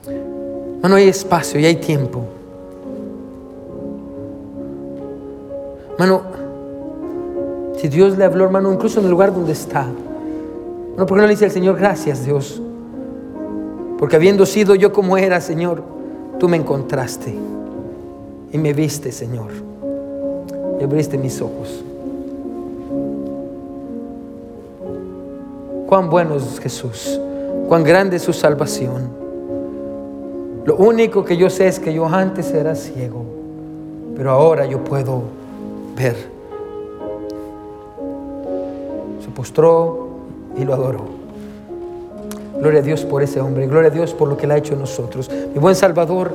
[0.07, 2.23] Hermano, hay espacio y hay tiempo.
[5.93, 6.23] Hermano,
[7.77, 9.87] si Dios le habló, hermano, incluso en el lugar donde está,
[10.97, 12.61] no, ¿por qué no le dice al Señor, gracias Dios?
[13.97, 15.83] Porque habiendo sido yo como era, Señor,
[16.39, 17.33] tú me encontraste
[18.51, 19.51] y me viste, Señor.
[20.79, 21.83] Y abriste mis ojos.
[25.87, 27.19] Cuán bueno es Jesús,
[27.67, 29.09] cuán grande es su salvación.
[30.65, 33.23] Lo único que yo sé es que yo antes era ciego,
[34.15, 35.21] pero ahora yo puedo
[35.95, 36.15] ver.
[39.23, 40.04] Se postró
[40.57, 41.05] y lo adoró.
[42.59, 44.73] Gloria a Dios por ese hombre, gloria a Dios por lo que Él ha hecho
[44.73, 45.29] en nosotros.
[45.53, 46.31] Mi buen Salvador,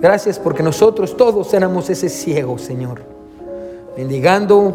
[0.00, 3.02] gracias porque nosotros todos éramos ese ciego, Señor,
[3.96, 4.74] mendigando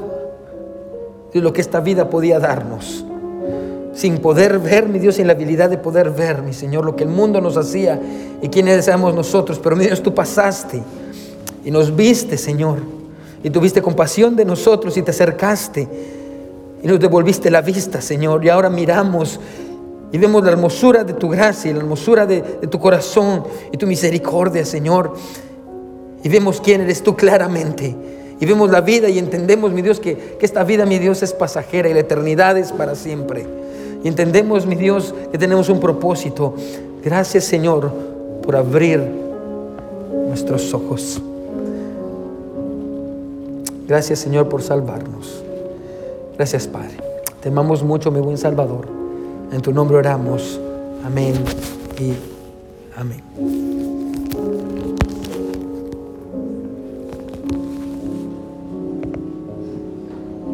[1.33, 3.05] de lo que esta vida podía darnos
[3.99, 7.03] sin poder ver, mi Dios, sin la habilidad de poder ver, mi Señor, lo que
[7.03, 7.99] el mundo nos hacía
[8.41, 9.59] y quiénes éramos nosotros.
[9.61, 10.81] Pero mi Dios, tú pasaste
[11.65, 12.77] y nos viste, Señor,
[13.43, 15.87] y tuviste compasión de nosotros y te acercaste
[16.81, 18.43] y nos devolviste la vista, Señor.
[18.43, 19.39] Y ahora miramos
[20.11, 23.85] y vemos la hermosura de tu gracia y la hermosura de, tu corazón y tu
[23.85, 25.13] misericordia, Señor.
[26.23, 27.95] Y vemos quién eres tú claramente.
[28.39, 31.33] Y vemos la vida y entendemos, mi Dios, que, que esta vida, mi Dios, es
[31.33, 33.45] pasajera y la eternidad es para siempre.
[34.03, 36.55] Y entendemos, mi Dios, que tenemos un propósito.
[37.03, 37.91] Gracias, Señor,
[38.41, 39.03] por abrir
[40.27, 41.21] nuestros ojos.
[43.87, 45.48] Gracias, Señor, por salvarnos.
[46.39, 46.95] Gracias, Padre.
[47.41, 48.87] Te amamos mucho, mi buen Salvador.
[49.51, 50.57] En tu nombre oramos.
[51.03, 51.33] Amén
[51.99, 52.13] y
[52.95, 53.68] amén.